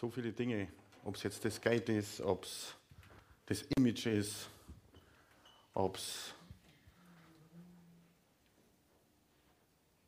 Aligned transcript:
So 0.00 0.08
viele 0.08 0.32
Dinge, 0.32 0.66
ob 1.04 1.16
es 1.16 1.24
jetzt 1.24 1.44
das 1.44 1.60
Geld 1.60 1.90
ist, 1.90 2.22
ob 2.22 2.44
es 2.44 2.74
das 3.44 3.62
Image 3.76 4.06
ist, 4.06 4.48
ob 5.74 5.96
es 5.96 6.32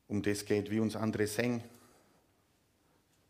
um 0.08 0.22
das 0.22 0.46
geht, 0.46 0.70
wie 0.70 0.80
uns 0.80 0.96
andere 0.96 1.26
sehen. 1.26 1.62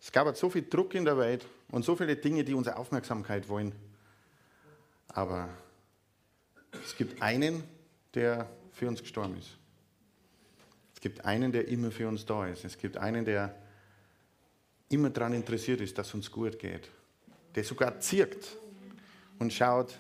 Es 0.01 0.13
gab 0.13 0.27
halt 0.27 0.37
so 0.37 0.51
viel 0.51 0.63
Druck 0.69 0.95
in 0.95 1.05
der 1.05 1.19
Welt 1.19 1.45
und 1.73 1.85
so 1.85 1.97
viele 1.97 2.15
Dinge, 2.15 2.45
die 2.45 2.55
unsere 2.55 2.77
Aufmerksamkeit 2.77 3.49
wollen. 3.49 3.75
Aber 5.09 5.49
es 6.85 6.97
gibt 6.97 7.21
einen, 7.21 7.65
der 8.15 8.49
für 8.71 8.87
uns 8.87 9.01
gestorben 9.01 9.37
ist. 9.37 9.59
Es 10.95 11.01
gibt 11.01 11.25
einen, 11.25 11.51
der 11.51 11.67
immer 11.67 11.91
für 11.91 12.07
uns 12.07 12.25
da 12.25 12.47
ist. 12.47 12.65
Es 12.65 12.79
gibt 12.79 12.99
einen, 12.99 13.25
der 13.25 13.62
immer 14.93 15.11
daran 15.11 15.33
interessiert 15.33 15.81
ist, 15.81 15.97
dass 15.99 16.15
uns 16.15 16.31
gut 16.31 16.59
geht. 16.59 16.91
Der 17.55 17.65
sogar 17.65 18.01
zirkt 18.01 18.57
und 19.39 19.53
schaut, 19.53 19.99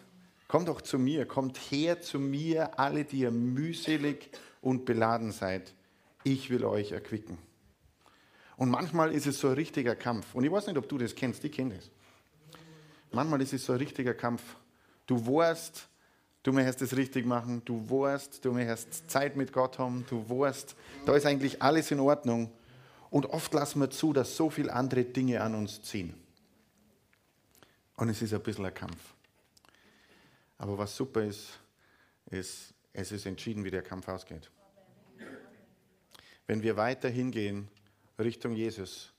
kommt 0.48 0.68
doch 0.68 0.80
zu 0.80 0.98
mir, 0.98 1.26
kommt 1.26 1.58
her 1.70 2.00
zu 2.00 2.18
mir, 2.18 2.78
alle, 2.78 3.04
die 3.04 3.20
ihr 3.20 3.30
mühselig 3.30 4.30
und 4.60 4.84
beladen 4.84 5.32
seid. 5.32 5.74
Ich 6.24 6.50
will 6.50 6.64
euch 6.64 6.92
erquicken. 6.92 7.38
Und 8.56 8.70
manchmal 8.70 9.12
ist 9.12 9.26
es 9.26 9.40
so 9.40 9.48
ein 9.48 9.54
richtiger 9.54 9.96
Kampf. 9.96 10.34
Und 10.34 10.44
ich 10.44 10.52
weiß 10.52 10.66
nicht, 10.68 10.76
ob 10.76 10.88
du 10.88 10.98
das 10.98 11.14
kennst, 11.14 11.42
ich 11.44 11.52
kenne 11.52 11.74
das. 11.74 11.90
Manchmal 13.10 13.42
ist 13.42 13.52
es 13.52 13.64
so 13.64 13.72
ein 13.72 13.78
richtiger 13.78 14.14
Kampf. 14.14 14.42
Du 15.06 15.26
weißt, 15.26 15.88
du 16.42 16.52
möchtest 16.52 16.82
es 16.82 16.96
richtig 16.96 17.26
machen, 17.26 17.62
du 17.64 17.88
weißt, 17.90 18.44
du 18.44 18.52
möchtest 18.52 19.10
Zeit 19.10 19.36
mit 19.36 19.52
Gott 19.52 19.78
haben, 19.78 20.04
du 20.08 20.24
weißt, 20.28 20.76
da 21.06 21.16
ist 21.16 21.26
eigentlich 21.26 21.60
alles 21.62 21.90
in 21.90 22.00
Ordnung. 22.00 22.50
Und 23.12 23.26
oft 23.26 23.52
lassen 23.52 23.78
wir 23.78 23.90
zu, 23.90 24.14
dass 24.14 24.38
so 24.38 24.48
viele 24.48 24.72
andere 24.72 25.04
Dinge 25.04 25.42
an 25.42 25.54
uns 25.54 25.82
ziehen. 25.82 26.14
Und 27.94 28.08
es 28.08 28.22
ist 28.22 28.32
ein 28.32 28.42
bisschen 28.42 28.64
ein 28.64 28.72
Kampf. 28.72 29.12
Aber 30.56 30.78
was 30.78 30.96
super 30.96 31.22
ist, 31.22 31.58
ist, 32.30 32.72
es 32.94 33.12
ist 33.12 33.26
entschieden, 33.26 33.64
wie 33.64 33.70
der 33.70 33.82
Kampf 33.82 34.08
ausgeht. 34.08 34.50
Wenn 36.46 36.62
wir 36.62 36.78
weiter 36.78 37.10
hingehen 37.10 37.68
Richtung 38.18 38.54
Jesus, 38.54 39.12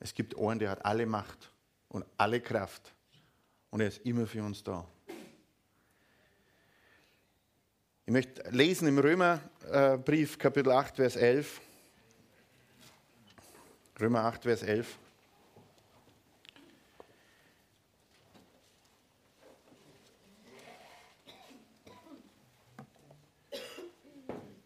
es 0.00 0.12
gibt 0.12 0.36
einen, 0.36 0.58
der 0.58 0.70
hat 0.70 0.84
alle 0.84 1.06
Macht 1.06 1.52
und 1.88 2.04
alle 2.16 2.40
Kraft 2.40 2.92
und 3.70 3.80
er 3.80 3.86
ist 3.86 4.04
immer 4.04 4.26
für 4.26 4.42
uns 4.42 4.64
da. 4.64 4.84
Ich 8.06 8.12
möchte 8.12 8.50
lesen 8.50 8.88
im 8.88 8.98
Römerbrief 8.98 10.36
Kapitel 10.36 10.72
8, 10.72 10.96
Vers 10.96 11.14
11. 11.14 11.60
Römer 14.00 14.24
8, 14.24 14.42
Vers 14.42 14.62
11. 14.62 14.98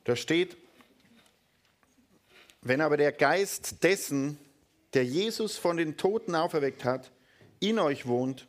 Da 0.05 0.15
steht, 0.15 0.57
wenn 2.63 2.81
aber 2.81 2.97
der 2.97 3.11
Geist 3.11 3.83
dessen, 3.83 4.39
der 4.95 5.05
Jesus 5.05 5.59
von 5.59 5.77
den 5.77 5.97
Toten 5.97 6.37
auferweckt 6.37 6.85
hat, 6.85 7.11
in 7.59 7.81
euch 7.81 8.07
wohnt, 8.07 8.47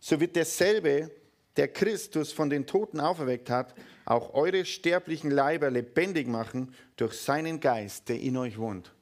so 0.00 0.18
wird 0.18 0.34
derselbe, 0.34 1.10
der 1.56 1.68
Christus 1.68 2.32
von 2.32 2.48
den 2.48 2.66
Toten 2.66 3.00
auferweckt 3.00 3.50
hat, 3.50 3.74
auch 4.06 4.32
eure 4.32 4.64
sterblichen 4.64 5.30
Leiber 5.30 5.70
lebendig 5.70 6.26
machen 6.26 6.74
durch 6.96 7.20
seinen 7.20 7.60
Geist, 7.60 8.08
der 8.08 8.20
in 8.20 8.38
euch 8.38 8.56
wohnt. 8.56 8.92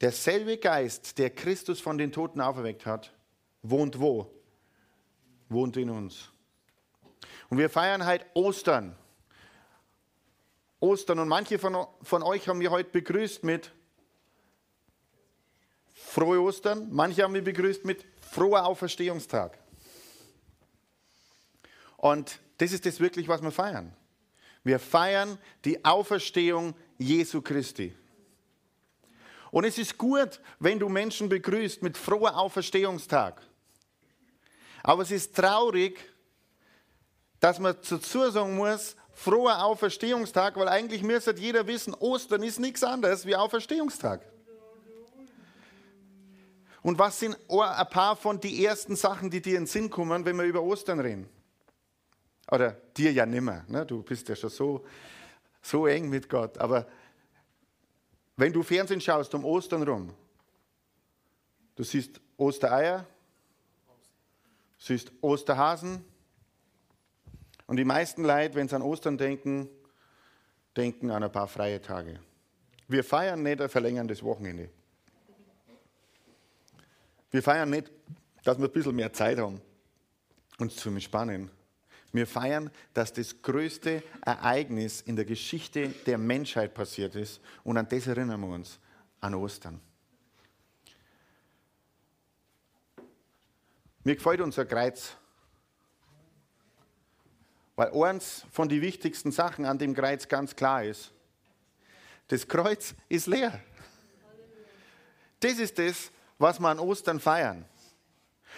Derselbe 0.00 0.56
Geist, 0.56 1.18
der 1.18 1.30
Christus 1.30 1.80
von 1.80 1.98
den 1.98 2.10
Toten 2.10 2.40
auferweckt 2.40 2.86
hat, 2.86 3.12
wohnt 3.62 4.00
wo? 4.00 4.32
Wohnt 5.48 5.76
in 5.76 5.90
uns. 5.90 6.30
Und 7.50 7.58
wir 7.58 7.68
feiern 7.68 8.06
heute 8.06 8.24
Ostern. 8.34 8.96
Ostern. 10.78 11.18
Und 11.18 11.28
manche 11.28 11.58
von, 11.58 11.86
von 12.02 12.22
euch 12.22 12.48
haben 12.48 12.60
wir 12.60 12.70
heute 12.70 12.90
begrüßt 12.90 13.44
mit 13.44 13.72
Frohe 15.92 16.40
Ostern. 16.40 16.88
Manche 16.90 17.22
haben 17.22 17.34
wir 17.34 17.44
begrüßt 17.44 17.84
mit 17.84 18.06
Froher 18.20 18.64
Auferstehungstag. 18.64 19.58
Und 21.98 22.40
das 22.56 22.72
ist 22.72 22.86
das 22.86 23.00
wirklich, 23.00 23.28
was 23.28 23.42
wir 23.42 23.50
feiern. 23.50 23.94
Wir 24.64 24.78
feiern 24.78 25.36
die 25.64 25.84
Auferstehung 25.84 26.74
Jesu 26.96 27.42
Christi. 27.42 27.94
Und 29.50 29.64
es 29.64 29.78
ist 29.78 29.98
gut, 29.98 30.40
wenn 30.58 30.78
du 30.78 30.88
Menschen 30.88 31.28
begrüßt 31.28 31.82
mit 31.82 31.96
froher 31.96 32.36
Auferstehungstag. 32.36 33.42
Aber 34.82 35.02
es 35.02 35.10
ist 35.10 35.34
traurig, 35.34 35.98
dass 37.40 37.58
man 37.58 37.76
dazu 37.88 38.30
sagen 38.30 38.56
muss, 38.56 38.96
froher 39.12 39.64
Auferstehungstag, 39.64 40.56
weil 40.56 40.68
eigentlich 40.68 41.02
müsste 41.02 41.34
jeder 41.36 41.66
wissen, 41.66 41.94
Ostern 41.94 42.42
ist 42.42 42.60
nichts 42.60 42.82
anderes 42.82 43.26
wie 43.26 43.36
Auferstehungstag. 43.36 44.22
Und 46.82 46.98
was 46.98 47.18
sind 47.18 47.36
ein 47.48 47.86
paar 47.88 48.16
von 48.16 48.40
den 48.40 48.56
ersten 48.56 48.96
Sachen, 48.96 49.30
die 49.30 49.42
dir 49.42 49.56
in 49.56 49.62
den 49.62 49.66
Sinn 49.66 49.90
kommen, 49.90 50.24
wenn 50.24 50.36
wir 50.36 50.44
über 50.44 50.62
Ostern 50.62 51.00
reden? 51.00 51.28
Oder 52.50 52.72
dir 52.96 53.12
ja 53.12 53.26
nimmer, 53.26 53.64
ne? 53.68 53.84
du 53.84 54.02
bist 54.02 54.28
ja 54.28 54.34
schon 54.34 54.50
so, 54.50 54.84
so 55.60 55.86
eng 55.86 56.08
mit 56.08 56.28
Gott. 56.28 56.56
Aber 56.58 56.86
wenn 58.40 58.54
du 58.54 58.62
Fernsehen 58.62 59.02
schaust 59.02 59.34
um 59.34 59.44
Ostern 59.44 59.82
rum, 59.82 60.14
du 61.76 61.84
siehst 61.84 62.20
Ostereier, 62.38 63.06
siehst 64.78 65.12
Osterhasen, 65.20 66.02
und 67.66 67.76
die 67.76 67.84
meisten 67.84 68.24
Leute, 68.24 68.54
wenn 68.54 68.66
sie 68.66 68.74
an 68.74 68.82
Ostern 68.82 69.18
denken, 69.18 69.68
denken 70.74 71.10
an 71.10 71.22
ein 71.22 71.30
paar 71.30 71.46
freie 71.46 71.80
Tage. 71.80 72.18
Wir 72.88 73.04
feiern 73.04 73.42
nicht 73.42 73.60
ein 73.60 73.68
verlängerndes 73.68 74.24
Wochenende. 74.24 74.70
Wir 77.30 77.42
feiern 77.42 77.70
nicht, 77.70 77.92
dass 78.42 78.58
wir 78.58 78.64
ein 78.64 78.72
bisschen 78.72 78.96
mehr 78.96 79.12
Zeit 79.12 79.38
haben, 79.38 79.60
uns 80.58 80.74
zu 80.76 80.88
entspannen. 80.88 81.50
Wir 82.12 82.26
feiern, 82.26 82.70
dass 82.92 83.12
das 83.12 83.42
größte 83.42 84.02
Ereignis 84.24 85.00
in 85.00 85.16
der 85.16 85.24
Geschichte 85.24 85.88
der 86.06 86.18
Menschheit 86.18 86.74
passiert 86.74 87.14
ist. 87.14 87.40
Und 87.62 87.76
an 87.76 87.88
das 87.88 88.06
erinnern 88.06 88.40
wir 88.40 88.48
uns, 88.48 88.78
an 89.20 89.34
Ostern. 89.34 89.80
Mir 94.02 94.16
gefällt 94.16 94.40
unser 94.40 94.64
Kreuz 94.64 95.16
weil 97.80 97.94
eins 97.94 98.44
von 98.52 98.68
den 98.68 98.82
wichtigsten 98.82 99.32
Sachen 99.32 99.64
an 99.64 99.78
dem 99.78 99.94
Kreuz 99.94 100.28
ganz 100.28 100.54
klar 100.54 100.84
ist. 100.84 101.12
Das 102.28 102.46
Kreuz 102.46 102.94
ist 103.08 103.26
leer. 103.26 103.58
Das 105.40 105.54
ist 105.54 105.78
das, 105.78 106.10
was 106.36 106.60
wir 106.60 106.68
an 106.68 106.78
Ostern 106.78 107.20
feiern. 107.20 107.64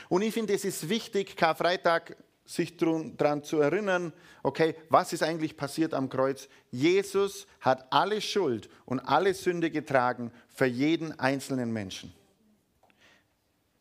Und 0.09 0.23
ich 0.23 0.35
finde, 0.35 0.55
es 0.55 0.65
ist 0.65 0.89
wichtig, 0.89 1.37
Karfreitag 1.37 2.17
sich 2.55 2.77
daran 2.77 3.45
zu 3.45 3.61
erinnern, 3.61 4.13
okay, 4.43 4.75
was 4.89 5.13
ist 5.13 5.23
eigentlich 5.23 5.57
passiert 5.57 5.95
am 5.95 6.09
Kreuz? 6.09 6.49
Jesus 6.71 7.47
hat 7.61 7.93
alle 7.93 8.21
Schuld 8.21 8.69
und 8.85 9.01
alle 9.01 9.35
Sünde 9.35 9.71
getragen 9.71 10.33
für 10.49 10.67
jeden 10.67 11.19
einzelnen 11.19 11.73
Menschen. 11.73 12.13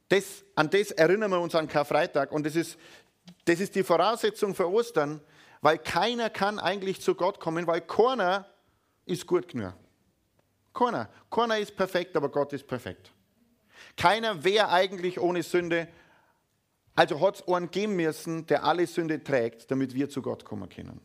Das, 0.10 0.44
an 0.56 0.70
das 0.70 0.92
erinnern 0.92 1.32
wir 1.32 1.40
uns 1.40 1.56
an 1.56 1.68
Karfreitag 1.68 2.32
und 2.32 2.46
das 2.46 2.56
ist, 2.56 2.78
das 3.46 3.60
ist 3.60 3.76
die 3.76 3.84
Voraussetzung 3.84 4.56
für 4.56 4.70
Ostern, 4.70 5.22
weil 5.62 5.78
keiner 5.78 6.30
kann 6.30 6.60
eigentlich 6.60 7.02
zu 7.02 7.16
Gott 7.16 7.40
kommen, 7.40 7.68
weil 7.68 7.82
keiner 7.82 8.46
ist 9.06 9.28
gut 9.28 9.48
genug. 9.48 9.74
Keiner. 10.74 11.10
Keiner 11.30 11.60
ist 11.60 11.76
perfekt, 11.76 12.16
aber 12.16 12.30
Gott 12.30 12.54
ist 12.54 12.68
perfekt. 12.68 13.12
Keiner 13.98 14.44
wäre 14.44 14.70
eigentlich 14.70 15.20
ohne 15.20 15.44
Sünde. 15.44 15.88
Also 16.96 17.20
hat 17.22 17.36
es 17.36 17.48
einen 17.48 17.72
geben 17.72 17.96
müssen, 17.96 18.46
der 18.48 18.64
alle 18.64 18.86
Sünde 18.86 19.24
trägt, 19.24 19.72
damit 19.72 19.94
wir 19.94 20.10
zu 20.10 20.22
Gott 20.22 20.44
kommen 20.44 20.68
können. 20.70 21.00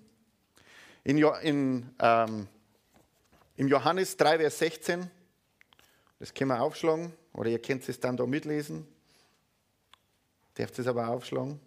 In, 1.05 1.19
in, 1.19 1.95
ähm, 2.01 2.49
Im 3.57 3.69
Johannes 3.69 4.17
3, 4.17 4.39
Vers 4.39 4.59
16 4.59 5.09
Das 6.19 6.35
können 6.35 6.51
wir 6.51 6.61
aufschlagen 6.61 7.13
oder 7.33 7.51
ihr 7.51 7.63
könnt 7.63 7.89
es 7.89 8.01
dann 8.01 8.17
da 8.17 8.27
mitlesen. 8.27 8.87
Dürft 10.59 10.79
es 10.79 10.87
aber 10.87 11.09
aufschlagen. 11.09 11.61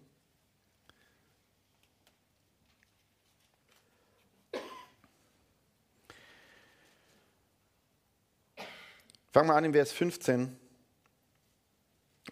Fangen 9.31 9.47
wir 9.47 9.55
an 9.55 9.63
im 9.63 9.73
Vers 9.73 9.91
15 9.93 10.59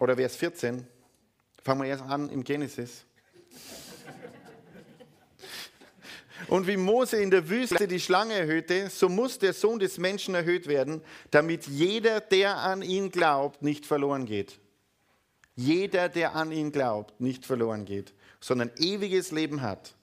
oder 0.00 0.16
Vers 0.16 0.36
14. 0.36 0.86
Fangen 1.68 1.82
wir 1.82 1.90
erst 1.90 2.04
an 2.04 2.30
im 2.30 2.44
Genesis. 2.44 3.04
Und 6.46 6.66
wie 6.66 6.78
Mose 6.78 7.18
in 7.20 7.30
der 7.30 7.50
Wüste 7.50 7.86
die 7.86 8.00
Schlange 8.00 8.32
erhöhte, 8.32 8.88
so 8.88 9.10
muss 9.10 9.38
der 9.38 9.52
Sohn 9.52 9.78
des 9.78 9.98
Menschen 9.98 10.34
erhöht 10.34 10.66
werden, 10.66 11.02
damit 11.30 11.66
jeder, 11.66 12.22
der 12.22 12.56
an 12.56 12.80
ihn 12.80 13.10
glaubt, 13.10 13.60
nicht 13.60 13.84
verloren 13.84 14.24
geht. 14.24 14.58
Jeder, 15.56 16.08
der 16.08 16.34
an 16.34 16.52
ihn 16.52 16.72
glaubt, 16.72 17.20
nicht 17.20 17.44
verloren 17.44 17.84
geht, 17.84 18.14
sondern 18.40 18.70
ewiges 18.78 19.30
Leben 19.30 19.60
hat. 19.60 19.94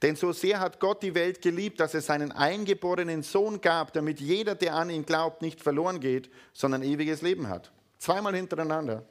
Denn 0.00 0.16
so 0.16 0.32
sehr 0.32 0.58
hat 0.58 0.80
Gott 0.80 1.02
die 1.02 1.14
Welt 1.14 1.42
geliebt, 1.42 1.80
dass 1.80 1.92
er 1.92 2.00
seinen 2.00 2.32
eingeborenen 2.32 3.22
Sohn 3.22 3.60
gab, 3.60 3.92
damit 3.92 4.20
jeder, 4.20 4.54
der 4.54 4.74
an 4.74 4.88
ihn 4.88 5.04
glaubt, 5.04 5.42
nicht 5.42 5.60
verloren 5.60 6.00
geht, 6.00 6.30
sondern 6.54 6.82
ewiges 6.82 7.20
Leben 7.20 7.50
hat. 7.50 7.72
Zweimal 7.98 8.34
hintereinander. 8.34 9.04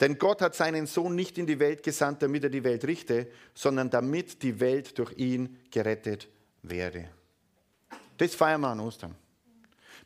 Denn 0.00 0.18
Gott 0.18 0.42
hat 0.42 0.54
seinen 0.54 0.86
Sohn 0.86 1.14
nicht 1.14 1.38
in 1.38 1.46
die 1.46 1.58
Welt 1.58 1.82
gesandt, 1.82 2.22
damit 2.22 2.44
er 2.44 2.50
die 2.50 2.62
Welt 2.62 2.84
richte, 2.84 3.28
sondern 3.54 3.90
damit 3.90 4.42
die 4.42 4.60
Welt 4.60 4.98
durch 4.98 5.12
ihn 5.18 5.58
gerettet 5.70 6.28
werde. 6.62 7.08
Das 8.16 8.34
feiern 8.34 8.60
wir 8.60 8.68
an 8.68 8.80
Ostern. 8.80 9.14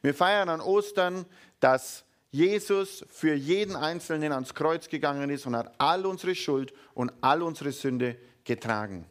Wir 0.01 0.15
feiern 0.15 0.49
an 0.49 0.61
Ostern, 0.61 1.27
dass 1.61 2.05
Jesus 2.31 3.05
für 3.11 3.35
jeden 3.35 3.77
Einzelnen 3.77 4.33
ans 4.33 4.55
Kreuz 4.55 4.89
gegangen 4.89 5.29
ist 5.29 5.47
und 5.47 5.55
hat 5.55 5.75
all 5.79 6.07
unsere 6.07 6.35
Schuld 6.35 6.73
und 6.95 7.13
all 7.21 7.43
unsere 7.43 7.73
Sünde 7.73 8.17
getragen. 8.45 9.07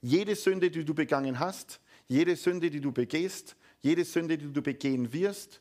Jede 0.00 0.34
Sünde, 0.34 0.70
die 0.70 0.84
du 0.84 0.94
begangen 0.94 1.38
hast, 1.38 1.80
jede 2.08 2.34
Sünde, 2.36 2.70
die 2.70 2.80
du 2.80 2.90
begehst, 2.90 3.54
jede 3.82 4.04
Sünde, 4.04 4.38
die 4.38 4.50
du 4.50 4.62
begehen 4.62 5.12
wirst, 5.12 5.60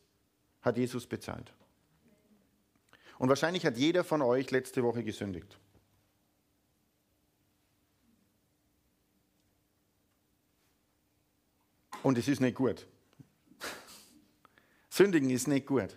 hat 0.62 0.78
Jesus 0.78 1.06
bezahlt. 1.06 1.54
Und 3.22 3.30
wahrscheinlich 3.30 3.68
hat 3.68 3.78
jeder 3.78 4.04
von 4.04 4.24
euch 4.24 4.50
letzte 4.50 4.82
Woche 4.82 5.04
gesündigt. 5.04 5.60
Und 12.02 12.18
es 12.18 12.28
ist 12.28 12.40
nicht 12.40 12.56
gut. 12.56 12.88
Sündigen 14.90 15.30
ist 15.30 15.48
nicht 15.48 15.68
gut. 15.68 15.96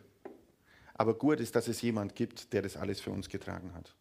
Aber 0.93 1.15
gut 1.15 1.41
ist, 1.41 1.57
dass 1.57 1.67
es 1.67 1.81
jemand 1.81 2.15
gibt, 2.15 2.53
der 2.53 2.61
das 2.61 2.77
alles 2.77 3.01
für 3.01 3.11
uns 3.11 3.31
getragen 3.31 3.73
hat. 3.73 3.95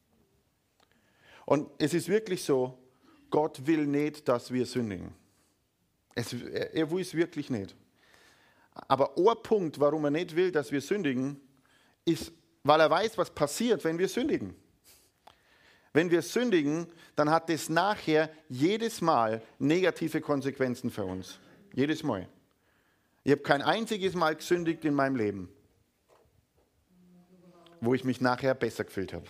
Und 1.45 1.69
es 1.77 1.93
ist 1.93 2.09
wirklich 2.09 2.43
so, 2.43 2.77
Gott 3.29 3.65
will 3.65 3.87
nicht, 3.87 4.27
dass 4.27 4.51
wir 4.51 4.65
sündigen. 4.65 5.15
Es, 6.13 6.33
er 6.33 6.91
will 6.91 6.99
es 6.99 7.13
wirklich 7.13 7.49
nicht. 7.49 7.73
Aber 8.73 9.17
ein 9.17 9.43
Punkt, 9.43 9.79
warum 9.79 10.03
er 10.03 10.11
nicht 10.11 10.35
will, 10.35 10.51
dass 10.51 10.73
wir 10.73 10.81
sündigen, 10.81 11.39
ist, 12.03 12.33
weil 12.63 12.79
er 12.79 12.89
weiß, 12.89 13.17
was 13.17 13.29
passiert, 13.29 13.83
wenn 13.83 13.97
wir 13.99 14.07
sündigen. 14.07 14.55
Wenn 15.91 16.09
wir 16.09 16.21
sündigen, 16.21 16.87
dann 17.15 17.29
hat 17.29 17.49
es 17.49 17.69
nachher 17.69 18.29
jedes 18.49 19.01
Mal 19.01 19.43
negative 19.59 20.21
Konsequenzen 20.21 20.89
für 20.89 21.05
uns. 21.05 21.39
Jedes 21.73 22.01
Mal. 22.03 22.27
Ich 23.23 23.31
habe 23.31 23.41
kein 23.41 23.61
einziges 23.61 24.15
Mal 24.15 24.35
gesündigt 24.35 24.83
in 24.85 24.93
meinem 24.93 25.15
Leben, 25.15 25.49
wo 27.79 27.93
ich 27.93 28.03
mich 28.03 28.21
nachher 28.21 28.55
besser 28.55 28.83
gefühlt 28.83 29.13
habe. 29.13 29.25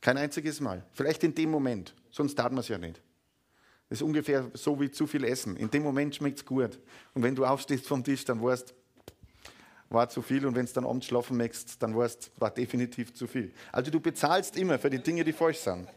Kein 0.00 0.18
einziges 0.18 0.60
Mal. 0.60 0.84
Vielleicht 0.92 1.24
in 1.24 1.34
dem 1.34 1.50
Moment, 1.50 1.94
sonst 2.10 2.34
tat 2.34 2.52
man 2.52 2.60
es 2.60 2.68
ja 2.68 2.78
nicht. 2.78 3.00
Das 3.88 3.98
ist 3.98 4.02
ungefähr 4.02 4.50
so 4.54 4.78
wie 4.80 4.90
zu 4.90 5.06
viel 5.06 5.24
Essen. 5.24 5.56
In 5.56 5.70
dem 5.70 5.82
Moment 5.82 6.14
schmeckt 6.14 6.38
es 6.38 6.44
gut. 6.44 6.78
Und 7.12 7.22
wenn 7.22 7.34
du 7.34 7.44
aufstehst 7.44 7.86
vom 7.86 8.04
Tisch, 8.04 8.24
dann 8.24 8.40
weißt 8.40 8.72
war 9.90 10.08
zu 10.08 10.22
viel 10.22 10.46
und 10.46 10.54
wenn 10.54 10.66
du 10.66 10.72
dann 10.72 10.86
abends 10.86 11.06
schlafen 11.06 11.36
möchtest, 11.36 11.82
dann 11.82 11.94
war 11.94 12.50
definitiv 12.50 13.12
zu 13.12 13.26
viel. 13.26 13.52
Also 13.72 13.90
du 13.90 14.00
bezahlst 14.00 14.56
immer 14.56 14.78
für 14.78 14.88
die 14.88 15.02
Dinge, 15.02 15.24
die 15.24 15.32
falsch 15.32 15.58
sind. 15.58 15.88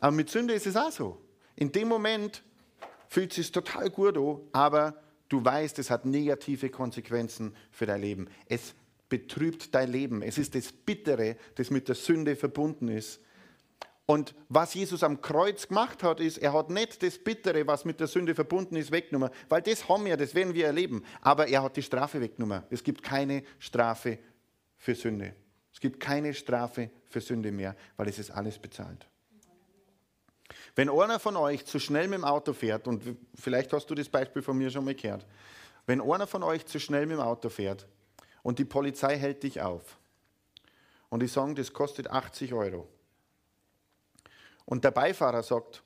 Aber 0.00 0.12
mit 0.12 0.30
Sünde 0.30 0.54
ist 0.54 0.66
es 0.66 0.76
auch 0.76 0.90
so. 0.90 1.18
In 1.56 1.70
dem 1.70 1.88
Moment 1.88 2.42
fühlt 3.08 3.30
es 3.32 3.36
sich 3.36 3.52
total 3.52 3.90
gut 3.90 4.16
an, 4.16 4.38
aber 4.52 4.94
du 5.28 5.44
weißt, 5.44 5.78
es 5.80 5.90
hat 5.90 6.06
negative 6.06 6.70
Konsequenzen 6.70 7.54
für 7.70 7.86
dein 7.86 8.00
Leben. 8.00 8.28
Es 8.46 8.74
betrübt 9.08 9.74
dein 9.74 9.90
Leben. 9.90 10.22
Es 10.22 10.38
ist 10.38 10.54
das 10.54 10.72
Bittere, 10.72 11.36
das 11.56 11.70
mit 11.70 11.88
der 11.88 11.94
Sünde 11.94 12.36
verbunden 12.36 12.88
ist. 12.88 13.20
Und 14.12 14.34
was 14.50 14.74
Jesus 14.74 15.02
am 15.04 15.22
Kreuz 15.22 15.68
gemacht 15.68 16.02
hat, 16.02 16.20
ist, 16.20 16.36
er 16.36 16.52
hat 16.52 16.68
nicht 16.68 17.02
das 17.02 17.18
Bittere, 17.18 17.66
was 17.66 17.86
mit 17.86 17.98
der 17.98 18.06
Sünde 18.06 18.34
verbunden 18.34 18.76
ist, 18.76 18.92
weggenommen, 18.92 19.30
weil 19.48 19.62
das 19.62 19.88
haben 19.88 20.04
wir, 20.04 20.18
das 20.18 20.34
werden 20.34 20.52
wir 20.52 20.66
erleben. 20.66 21.02
Aber 21.22 21.48
er 21.48 21.62
hat 21.62 21.78
die 21.78 21.82
Strafe 21.82 22.20
weggenommen. 22.20 22.62
Es 22.68 22.84
gibt 22.84 23.02
keine 23.02 23.42
Strafe 23.58 24.18
für 24.76 24.94
Sünde. 24.94 25.34
Es 25.72 25.80
gibt 25.80 25.98
keine 25.98 26.34
Strafe 26.34 26.90
für 27.08 27.22
Sünde 27.22 27.50
mehr, 27.52 27.74
weil 27.96 28.06
es 28.06 28.18
ist 28.18 28.30
alles 28.30 28.58
bezahlt. 28.58 29.08
Wenn 30.74 30.90
einer 30.90 31.18
von 31.18 31.34
euch 31.36 31.64
zu 31.64 31.78
schnell 31.78 32.06
mit 32.06 32.18
dem 32.18 32.26
Auto 32.26 32.52
fährt, 32.52 32.86
und 32.86 33.02
vielleicht 33.34 33.72
hast 33.72 33.86
du 33.86 33.94
das 33.94 34.10
Beispiel 34.10 34.42
von 34.42 34.58
mir 34.58 34.68
schon 34.68 34.84
mal 34.84 34.94
gehört, 34.94 35.26
wenn 35.86 36.02
einer 36.02 36.26
von 36.26 36.42
euch 36.42 36.66
zu 36.66 36.78
schnell 36.78 37.06
mit 37.06 37.16
dem 37.16 37.22
Auto 37.22 37.48
fährt 37.48 37.88
und 38.42 38.58
die 38.58 38.66
Polizei 38.66 39.16
hält 39.16 39.42
dich 39.42 39.62
auf 39.62 39.96
und 41.08 41.22
die 41.22 41.28
sagen, 41.28 41.54
das 41.54 41.72
kostet 41.72 42.10
80 42.10 42.52
Euro. 42.52 42.91
Und 44.64 44.84
der 44.84 44.90
Beifahrer 44.90 45.42
sagt, 45.42 45.82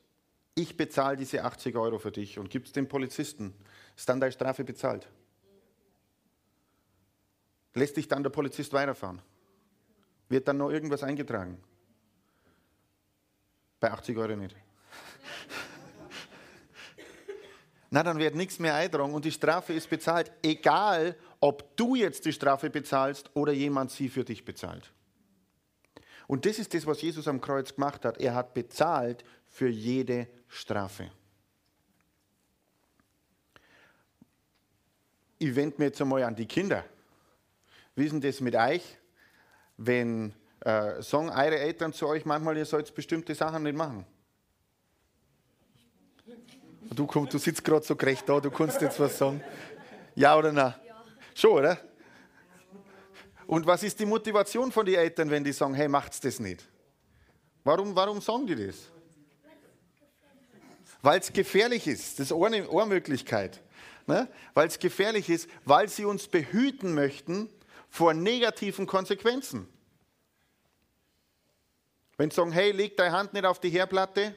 ich 0.55 0.76
bezahle 0.76 1.17
diese 1.17 1.44
80 1.44 1.76
Euro 1.76 1.99
für 1.99 2.11
dich 2.11 2.38
und 2.38 2.50
gibt 2.50 2.69
es 2.69 2.73
dem 2.73 2.88
Polizisten, 2.88 3.55
ist 3.94 4.08
dann 4.08 4.20
deine 4.20 4.32
Strafe 4.32 4.64
bezahlt. 4.64 5.06
Lässt 7.75 7.96
dich 7.96 8.08
dann 8.08 8.23
der 8.23 8.31
Polizist 8.31 8.73
weiterfahren? 8.73 9.20
Wird 10.31 10.49
dann 10.49 10.56
noch 10.56 10.70
irgendwas 10.70 11.02
eingetragen? 11.02 11.62
Bei 13.81 13.93
80 13.93 14.17
Euro 14.17 14.34
nicht. 14.34 14.56
Na, 17.90 18.02
dann 18.02 18.19
wird 18.19 18.34
nichts 18.34 18.58
mehr 18.58 18.75
eintragen 18.75 19.12
und 19.12 19.26
die 19.26 19.32
Strafe 19.32 19.75
ist 19.75 19.90
bezahlt, 19.90 20.32
egal 20.43 21.17
ob 21.38 21.76
du 21.76 21.94
jetzt 21.94 22.25
die 22.25 22.33
Strafe 22.33 22.71
bezahlst 22.71 23.30
oder 23.35 23.52
jemand 23.52 23.90
sie 23.90 24.09
für 24.09 24.25
dich 24.25 24.45
bezahlt. 24.45 24.90
Und 26.26 26.45
das 26.45 26.59
ist 26.59 26.75
das, 26.75 26.87
was 26.87 27.00
Jesus 27.02 27.28
am 27.28 27.40
Kreuz 27.40 27.75
gemacht 27.75 28.04
hat. 28.04 28.18
Er 28.18 28.35
hat 28.35 28.54
bezahlt 28.54 29.25
für 29.47 29.68
jede 29.68 30.26
Strafe. 30.49 31.11
Ich 35.38 35.54
wende 35.54 35.76
mich 35.78 35.88
jetzt 35.88 36.00
einmal 36.00 36.23
an 36.23 36.35
die 36.35 36.47
Kinder. 36.47 36.85
Wie 37.95 38.04
ist 38.04 38.12
denn 38.12 38.21
das 38.21 38.40
mit 38.40 38.54
euch, 38.54 38.99
wenn 39.76 40.35
äh, 40.61 41.02
sagen 41.02 41.30
eure 41.30 41.59
Eltern 41.59 41.92
zu 41.92 42.06
euch 42.09 42.25
manchmal, 42.25 42.56
ihr 42.56 42.64
sollt 42.64 42.95
bestimmte 42.95 43.35
Sachen 43.35 43.62
nicht 43.62 43.76
machen? 43.76 44.06
Du, 46.95 47.06
du 47.06 47.38
sitzt 47.38 47.62
gerade 47.62 47.85
so 47.85 47.95
gerecht 47.95 48.28
da, 48.28 48.40
du 48.40 48.50
kannst 48.50 48.80
jetzt 48.80 48.99
was 48.99 49.18
sagen. 49.18 49.42
Ja 50.14 50.37
oder 50.37 50.52
nein? 50.52 50.75
Ja. 50.87 51.04
Schon, 51.35 51.52
oder? 51.52 51.78
Und 53.47 53.67
was 53.67 53.83
ist 53.83 53.99
die 54.00 54.07
Motivation 54.07 54.73
von 54.73 54.85
den 54.85 54.97
Eltern, 54.97 55.31
wenn 55.31 55.45
die 55.45 55.53
sagen, 55.53 55.75
hey, 55.75 55.88
macht's 55.88 56.21
das 56.21 56.41
nicht? 56.41 56.65
Warum, 57.65 57.95
warum 57.95 58.21
sagen 58.21 58.47
die 58.47 58.67
das? 58.67 58.76
Weil 61.03 61.21
es 61.21 61.33
gefährlich 61.33 61.87
ist. 61.87 62.19
Das 62.19 62.31
ist 62.31 62.33
eine 62.33 62.69
Ohrmöglichkeit. 62.69 63.61
Ne? 64.07 64.29
Weil 64.55 64.69
es 64.69 64.79
gefährlich 64.79 65.29
ist, 65.29 65.49
weil 65.65 65.88
sie 65.88 66.05
uns 66.05 66.29
behüten 66.29 66.95
möchten 66.95 67.49
vor 67.88 68.15
negativen 68.15 68.87
Konsequenzen. 68.87 69.69
Wenn 72.17 72.31
sie 72.31 72.37
sagen, 72.37 72.53
hey, 72.53 72.73
leg 72.73 72.97
deine 72.97 73.12
Hand 73.17 73.33
nicht 73.33 73.45
auf 73.45 73.61
die 73.61 73.71
Herdplatte, 73.71 74.35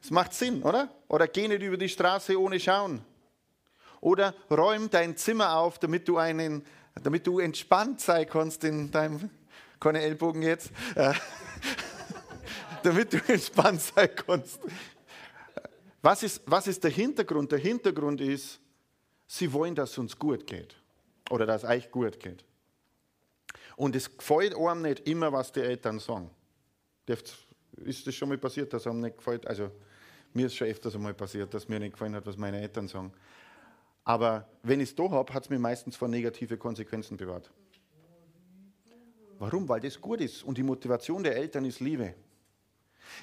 das 0.00 0.10
macht 0.10 0.34
Sinn, 0.34 0.62
oder? 0.62 0.90
Oder 1.08 1.28
geh 1.28 1.48
nicht 1.48 1.62
über 1.62 1.76
die 1.76 1.88
Straße 1.88 2.38
ohne 2.38 2.60
Schauen. 2.60 3.04
Oder 4.00 4.34
räum 4.50 4.90
dein 4.90 5.16
Zimmer 5.16 5.56
auf, 5.56 5.78
damit 5.78 6.08
du, 6.08 6.18
einen, 6.18 6.64
damit 7.02 7.26
du 7.26 7.38
entspannt 7.38 8.00
sein 8.00 8.26
kannst 8.28 8.64
in 8.64 8.90
deinem, 8.90 9.30
keine 9.80 10.00
Ellbogen 10.00 10.42
jetzt, 10.42 10.70
äh, 10.94 11.12
damit 12.82 13.12
du 13.12 13.18
entspannt 13.26 13.80
sein 13.80 14.10
kannst. 14.14 14.60
Was 16.02 16.22
ist, 16.22 16.42
was 16.46 16.66
ist 16.66 16.84
der 16.84 16.90
Hintergrund? 16.90 17.50
Der 17.50 17.58
Hintergrund 17.58 18.20
ist, 18.20 18.60
sie 19.26 19.52
wollen, 19.52 19.74
dass 19.74 19.92
es 19.92 19.98
uns 19.98 20.18
gut 20.18 20.46
geht. 20.46 20.76
Oder 21.30 21.46
dass 21.46 21.62
es 21.62 21.68
euch 21.70 21.90
gut 21.90 22.20
geht. 22.20 22.44
Und 23.76 23.96
es 23.96 24.16
gefällt 24.16 24.54
einem 24.54 24.82
nicht 24.82 25.08
immer, 25.08 25.32
was 25.32 25.50
die 25.50 25.60
Eltern 25.60 25.98
sagen. 25.98 26.30
Ist 27.06 28.06
das 28.06 28.14
schon 28.14 28.28
mal 28.28 28.38
passiert, 28.38 28.72
dass 28.72 28.86
einem 28.86 29.00
nicht 29.00 29.16
gefällt? 29.16 29.46
Also, 29.46 29.70
mir 30.32 30.46
ist 30.46 30.56
schon 30.56 30.68
öfters 30.68 30.94
einmal 30.94 31.14
passiert, 31.14 31.52
dass 31.54 31.68
mir 31.68 31.80
nicht 31.80 31.92
gefallen 31.92 32.14
hat, 32.14 32.26
was 32.26 32.36
meine 32.36 32.60
Eltern 32.60 32.88
sagen. 32.88 33.12
Aber 34.04 34.48
wenn 34.62 34.80
ich 34.80 34.90
es 34.90 34.94
da 34.94 35.10
habe, 35.10 35.32
hat 35.32 35.44
es 35.44 35.50
mir 35.50 35.58
meistens 35.58 35.96
vor 35.96 36.08
negative 36.08 36.58
Konsequenzen 36.58 37.16
bewahrt. 37.16 37.50
Warum? 39.38 39.68
Weil 39.68 39.80
das 39.80 40.00
gut 40.00 40.20
ist 40.20 40.42
und 40.42 40.58
die 40.58 40.62
Motivation 40.62 41.22
der 41.22 41.36
Eltern 41.36 41.64
ist 41.64 41.80
Liebe. 41.80 42.14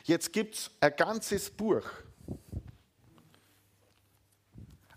Jetzt 0.03 0.33
gibt 0.33 0.55
es 0.55 0.71
ein 0.79 0.93
ganzes 0.95 1.49
Buch, 1.49 1.83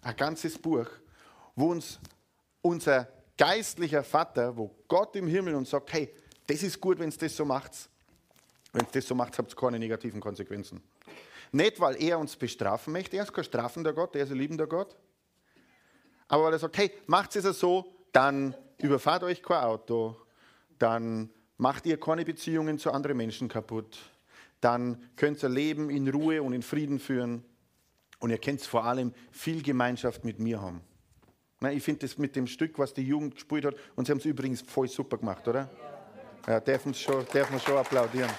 ein 0.01 0.17
ganzes 0.17 0.59
Buch, 0.59 0.87
wo 1.55 1.71
uns 1.71 1.99
unser 2.63 3.09
geistlicher 3.37 4.03
Vater, 4.03 4.57
wo 4.57 4.75
Gott 4.89 5.15
im 5.17 5.27
Himmel 5.27 5.55
uns 5.55 5.71
sagt, 5.71 5.93
hey, 5.93 6.13
das 6.47 6.63
ist 6.63 6.81
gut, 6.81 6.99
wenn 6.99 7.09
es 7.09 7.19
das 7.19 7.37
so 7.37 7.45
macht. 7.45 7.73
Wenn 8.73 8.85
es 8.85 8.91
das 8.91 9.07
so 9.07 9.15
macht, 9.15 9.39
habt 9.39 9.53
ihr 9.53 9.57
keine 9.57 9.79
negativen 9.79 10.21
Konsequenzen. 10.21 10.83
Nicht, 11.53 11.79
weil 11.79 12.03
er 12.03 12.19
uns 12.19 12.37
bestrafen 12.37 12.93
möchte, 12.93 13.17
er 13.17 13.25
ist 13.25 13.33
kein 13.33 13.45
strafender 13.45 13.93
Gott, 13.93 14.17
er 14.17 14.25
ist 14.25 14.33
ein 14.33 14.39
liebender 14.39 14.67
Gott. 14.67 14.97
Aber 16.29 16.45
weil 16.45 16.53
er 16.53 16.59
sagt, 16.59 16.77
hey, 16.79 16.91
macht 17.07 17.37
es 17.37 17.45
so, 17.59 17.93
dann 18.13 18.55
überfahrt 18.79 19.23
euch 19.23 19.43
kein 19.43 19.63
Auto, 19.63 20.17
dann 20.79 21.31
macht 21.57 21.87
ihr 21.87 21.99
keine 21.99 22.25
Beziehungen 22.25 22.79
zu 22.79 22.91
anderen 22.91 23.17
Menschen 23.17 23.49
kaputt, 23.49 23.99
dann 24.61 25.11
könnt 25.17 25.43
ihr 25.43 25.49
Leben 25.49 25.91
in 25.91 26.09
Ruhe 26.09 26.43
und 26.43 26.53
in 26.53 26.63
Frieden 26.63 26.99
führen 26.99 27.45
und 28.19 28.31
ihr 28.31 28.39
könnt 28.39 28.63
vor 28.63 28.85
allem 28.85 29.13
viel 29.31 29.63
Gemeinschaft 29.63 30.25
mit 30.25 30.39
mir 30.39 30.61
haben. 30.61 30.81
ich 31.71 31.83
finde 31.83 32.01
das 32.07 32.19
mit 32.19 32.37
dem 32.37 32.47
Stück, 32.47 32.79
was 32.79 32.95
die 32.95 33.03
Jugend 33.03 33.35
gespielt 33.35 33.65
hat, 33.65 33.75
und 33.97 34.07
sie 34.07 34.13
haben 34.13 34.19
es 34.19 34.25
übrigens 34.25 34.63
voll 34.63 34.89
super 34.89 35.19
gemacht, 35.19 35.47
oder? 35.47 35.71
Ja, 36.47 36.61
dürfen 36.61 36.93
schon, 36.93 37.25
dürfen 37.33 37.59
schon 37.59 37.77
applaudieren. 37.77 38.31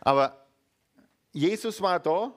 Aber 0.00 0.46
Jesus 1.32 1.80
war 1.82 1.98
da 1.98 2.32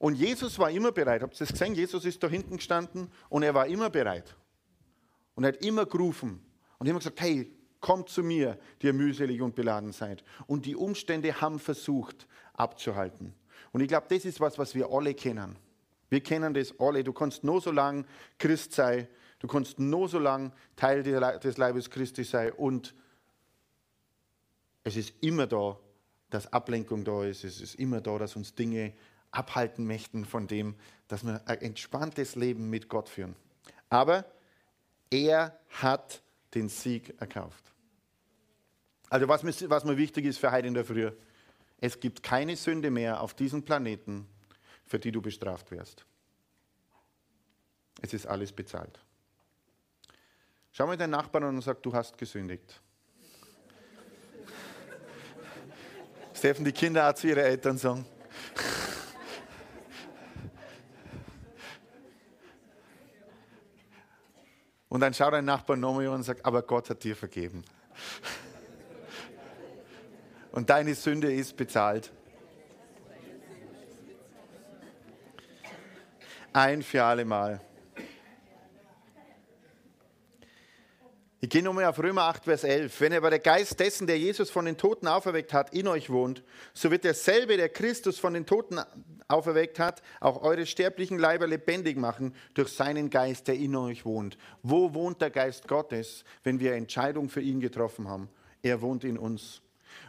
und 0.00 0.14
Jesus 0.14 0.58
war 0.58 0.70
immer 0.70 0.92
bereit. 0.92 1.20
Habt 1.20 1.34
ihr 1.34 1.46
das 1.46 1.52
gesehen? 1.52 1.74
Jesus 1.74 2.06
ist 2.06 2.22
da 2.22 2.26
hinten 2.26 2.56
gestanden 2.56 3.12
und 3.28 3.42
er 3.42 3.52
war 3.52 3.66
immer 3.66 3.90
bereit. 3.90 4.34
Und 5.34 5.44
er 5.44 5.52
hat 5.52 5.62
immer 5.62 5.84
gerufen 5.84 6.40
und 6.78 6.86
immer 6.86 7.00
gesagt, 7.00 7.20
hey, 7.20 7.54
kommt 7.80 8.08
zu 8.08 8.22
mir, 8.22 8.58
die 8.80 8.86
ihr 8.86 8.94
mühselig 8.94 9.42
und 9.42 9.54
beladen 9.54 9.92
seid. 9.92 10.24
Und 10.46 10.64
die 10.64 10.74
Umstände 10.74 11.38
haben 11.42 11.58
versucht 11.58 12.26
abzuhalten. 12.54 13.34
Und 13.72 13.82
ich 13.82 13.88
glaube, 13.88 14.06
das 14.08 14.24
ist 14.24 14.40
was, 14.40 14.58
was 14.58 14.74
wir 14.74 14.90
alle 14.90 15.12
kennen. 15.12 15.56
Wir 16.08 16.22
kennen 16.22 16.54
das 16.54 16.80
alle. 16.80 17.04
Du 17.04 17.12
kannst 17.12 17.44
nur 17.44 17.60
so 17.60 17.70
lange 17.70 18.06
Christ 18.38 18.72
sein, 18.72 19.06
du 19.38 19.48
kannst 19.48 19.78
nur 19.78 20.08
so 20.08 20.18
lange 20.18 20.50
Teil 20.76 21.02
des 21.02 21.58
Leibes 21.58 21.90
Christi 21.90 22.24
sein 22.24 22.52
und 22.52 22.94
es 24.82 24.96
ist 24.96 25.12
immer 25.20 25.46
da, 25.46 25.78
dass 26.30 26.50
Ablenkung 26.50 27.04
da 27.04 27.22
ist. 27.24 27.44
Es 27.44 27.60
ist 27.60 27.74
immer 27.74 28.00
da, 28.00 28.16
dass 28.16 28.34
uns 28.34 28.54
Dinge 28.54 28.94
abhalten 29.30 29.86
möchten 29.86 30.24
von 30.24 30.46
dem, 30.46 30.74
dass 31.08 31.24
wir 31.24 31.42
ein 31.46 31.60
entspanntes 31.60 32.36
Leben 32.36 32.70
mit 32.70 32.88
Gott 32.88 33.08
führen. 33.08 33.36
Aber 33.88 34.24
er 35.10 35.58
hat 35.68 36.22
den 36.54 36.68
Sieg 36.68 37.20
erkauft. 37.20 37.64
Also 39.08 39.26
was 39.28 39.42
mir, 39.42 39.52
was 39.70 39.84
mir 39.84 39.96
wichtig 39.96 40.24
ist 40.24 40.38
für 40.38 40.52
heute 40.52 40.68
in 40.68 40.74
der 40.74 40.84
Früh, 40.84 41.10
es 41.80 41.98
gibt 41.98 42.22
keine 42.22 42.56
Sünde 42.56 42.90
mehr 42.90 43.20
auf 43.20 43.34
diesem 43.34 43.64
Planeten, 43.64 44.26
für 44.86 44.98
die 44.98 45.10
du 45.10 45.20
bestraft 45.20 45.70
wirst. 45.70 46.04
Es 48.02 48.14
ist 48.14 48.26
alles 48.26 48.52
bezahlt. 48.52 49.00
Schau 50.72 50.86
mal 50.86 50.96
deinen 50.96 51.10
Nachbarn 51.10 51.44
an 51.44 51.56
und 51.56 51.62
sag, 51.62 51.82
du 51.82 51.92
hast 51.92 52.16
gesündigt. 52.16 52.80
Dürfen 56.42 56.64
die 56.64 56.72
Kinder 56.72 57.10
auch 57.10 57.14
zu 57.14 57.28
ihren 57.28 57.44
Eltern 57.44 57.76
sagen. 57.76 58.06
Und 64.90 65.00
dann 65.00 65.14
schaut 65.14 65.32
dein 65.32 65.44
Nachbar 65.44 65.76
nochmal 65.76 66.08
und 66.08 66.24
sagt, 66.24 66.44
aber 66.44 66.62
Gott 66.62 66.90
hat 66.90 67.02
dir 67.04 67.14
vergeben. 67.14 67.64
Und 70.50 70.68
deine 70.68 70.94
Sünde 70.96 71.32
ist 71.32 71.56
bezahlt. 71.56 72.12
Ein 76.52 76.82
für 76.82 77.04
alle 77.04 77.24
Mal. 77.24 77.60
Ich 81.42 81.48
gehe 81.48 81.62
nochmal 81.62 81.86
auf 81.86 81.98
Römer 81.98 82.24
8, 82.24 82.44
Vers 82.44 82.64
11. 82.64 83.00
Wenn 83.00 83.14
aber 83.14 83.30
der 83.30 83.38
Geist 83.38 83.80
dessen, 83.80 84.06
der 84.06 84.18
Jesus 84.18 84.50
von 84.50 84.66
den 84.66 84.76
Toten 84.76 85.08
auferweckt 85.08 85.54
hat, 85.54 85.72
in 85.72 85.88
euch 85.88 86.10
wohnt, 86.10 86.42
so 86.74 86.90
wird 86.90 87.04
derselbe, 87.04 87.56
der 87.56 87.70
Christus 87.70 88.18
von 88.18 88.34
den 88.34 88.44
Toten 88.44 88.78
auferweckt 89.26 89.78
hat, 89.78 90.02
auch 90.20 90.42
eure 90.42 90.66
sterblichen 90.66 91.18
Leiber 91.18 91.46
lebendig 91.46 91.96
machen 91.96 92.34
durch 92.52 92.68
seinen 92.68 93.08
Geist, 93.08 93.48
der 93.48 93.54
in 93.54 93.74
euch 93.74 94.04
wohnt. 94.04 94.36
Wo 94.62 94.92
wohnt 94.92 95.22
der 95.22 95.30
Geist 95.30 95.66
Gottes, 95.66 96.24
wenn 96.44 96.60
wir 96.60 96.74
Entscheidung 96.74 97.30
für 97.30 97.40
ihn 97.40 97.60
getroffen 97.60 98.06
haben? 98.06 98.28
Er 98.60 98.82
wohnt 98.82 99.04
in 99.04 99.16
uns. 99.16 99.62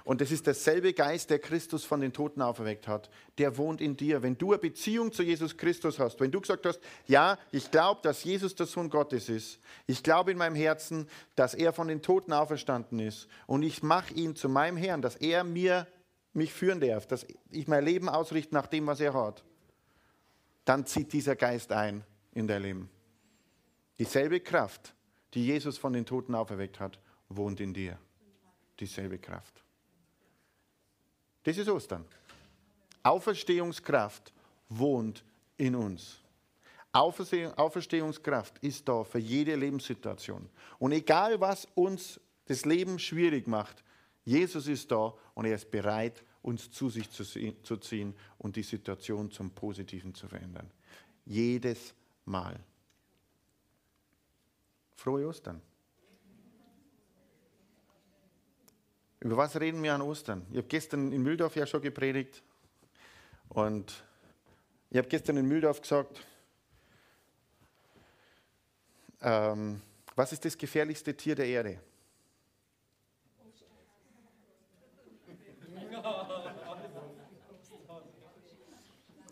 Und 0.03 0.21
das 0.21 0.31
ist 0.31 0.47
derselbe 0.47 0.93
Geist, 0.93 1.29
der 1.29 1.39
Christus 1.39 1.83
von 1.83 2.01
den 2.01 2.13
Toten 2.13 2.41
auferweckt 2.41 2.87
hat. 2.87 3.09
Der 3.37 3.57
wohnt 3.57 3.81
in 3.81 3.97
dir. 3.97 4.21
Wenn 4.21 4.37
du 4.37 4.51
eine 4.51 4.59
Beziehung 4.59 5.11
zu 5.11 5.23
Jesus 5.23 5.57
Christus 5.57 5.99
hast, 5.99 6.19
wenn 6.19 6.31
du 6.31 6.41
gesagt 6.41 6.65
hast, 6.65 6.79
ja, 7.07 7.37
ich 7.51 7.71
glaube, 7.71 8.01
dass 8.03 8.23
Jesus 8.23 8.55
der 8.55 8.65
Sohn 8.65 8.89
Gottes 8.89 9.29
ist. 9.29 9.59
Ich 9.87 10.03
glaube 10.03 10.31
in 10.31 10.37
meinem 10.37 10.55
Herzen, 10.55 11.07
dass 11.35 11.53
er 11.53 11.73
von 11.73 11.87
den 11.87 12.01
Toten 12.01 12.33
auferstanden 12.33 12.99
ist. 12.99 13.27
Und 13.47 13.63
ich 13.63 13.83
mache 13.83 14.13
ihn 14.13 14.35
zu 14.35 14.49
meinem 14.49 14.77
Herrn, 14.77 15.01
dass 15.01 15.15
er 15.15 15.43
mir 15.43 15.87
mich 16.33 16.53
führen 16.53 16.79
darf, 16.79 17.07
dass 17.07 17.25
ich 17.49 17.67
mein 17.67 17.83
Leben 17.83 18.09
ausrichte 18.09 18.53
nach 18.53 18.67
dem, 18.67 18.87
was 18.87 18.99
er 18.99 19.13
hat. 19.13 19.43
Dann 20.65 20.85
zieht 20.85 21.11
dieser 21.13 21.35
Geist 21.35 21.71
ein 21.71 22.03
in 22.33 22.47
dein 22.47 22.61
Leben. 22.61 22.89
Dieselbe 23.99 24.39
Kraft, 24.39 24.95
die 25.33 25.45
Jesus 25.45 25.77
von 25.77 25.93
den 25.93 26.05
Toten 26.05 26.35
auferweckt 26.35 26.79
hat, 26.79 26.99
wohnt 27.29 27.59
in 27.59 27.73
dir. 27.73 27.97
Dieselbe 28.79 29.19
Kraft. 29.19 29.63
Das 31.43 31.57
ist 31.57 31.69
Ostern. 31.69 32.05
Auferstehungskraft 33.03 34.33
wohnt 34.69 35.23
in 35.57 35.75
uns. 35.75 36.19
Auferstehungskraft 36.93 38.59
ist 38.59 38.87
da 38.87 39.03
für 39.03 39.19
jede 39.19 39.55
Lebenssituation. 39.55 40.49
Und 40.77 40.91
egal, 40.91 41.39
was 41.39 41.67
uns 41.75 42.19
das 42.45 42.65
Leben 42.65 42.99
schwierig 42.99 43.47
macht, 43.47 43.83
Jesus 44.25 44.67
ist 44.67 44.91
da 44.91 45.13
und 45.33 45.45
er 45.45 45.55
ist 45.55 45.71
bereit, 45.71 46.23
uns 46.41 46.69
zu 46.71 46.89
sich 46.89 47.09
zu 47.09 47.77
ziehen 47.77 48.15
und 48.37 48.55
die 48.55 48.63
Situation 48.63 49.31
zum 49.31 49.51
Positiven 49.51 50.13
zu 50.13 50.27
verändern. 50.27 50.69
Jedes 51.25 51.93
Mal. 52.25 52.59
Frohe 54.95 55.27
Ostern. 55.27 55.61
Über 59.21 59.37
was 59.37 59.59
reden 59.59 59.83
wir 59.83 59.93
an 59.93 60.01
Ostern? 60.01 60.47
Ich 60.49 60.57
habe 60.57 60.67
gestern 60.67 61.11
in 61.11 61.21
Mühldorf 61.21 61.55
ja 61.55 61.67
schon 61.67 61.81
gepredigt 61.81 62.41
und 63.49 64.03
ich 64.89 64.97
habe 64.97 65.07
gestern 65.07 65.37
in 65.37 65.47
Mühldorf 65.47 65.79
gesagt, 65.79 66.25
ähm, 69.21 69.79
was 70.15 70.33
ist 70.33 70.43
das 70.43 70.57
gefährlichste 70.57 71.15
Tier 71.15 71.35
der 71.35 71.45
Erde? 71.45 71.79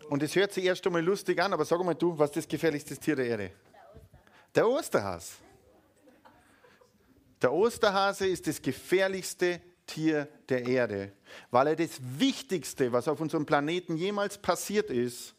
Und 0.08 0.22
es 0.22 0.36
hört 0.36 0.52
sich 0.52 0.64
erst 0.64 0.86
einmal 0.86 1.02
lustig 1.02 1.40
an, 1.40 1.52
aber 1.52 1.64
sag 1.64 1.82
mal 1.84 1.94
du, 1.94 2.16
was 2.16 2.30
ist 2.30 2.36
das 2.36 2.48
gefährlichste 2.48 2.96
Tier 2.96 3.16
der 3.16 3.26
Erde? 3.26 3.50
Der 4.54 4.68
Osterhase. 4.68 5.34
Der 7.42 7.52
Osterhase 7.52 8.28
ist 8.28 8.46
das 8.46 8.62
gefährlichste 8.62 9.60
Tier 9.90 10.28
der 10.48 10.66
Erde, 10.66 11.12
weil 11.50 11.68
er 11.68 11.76
das 11.76 12.00
Wichtigste, 12.00 12.92
was 12.92 13.08
auf 13.08 13.20
unserem 13.20 13.46
Planeten 13.46 13.96
jemals 13.96 14.38
passiert 14.38 14.90
ist, 14.90 15.34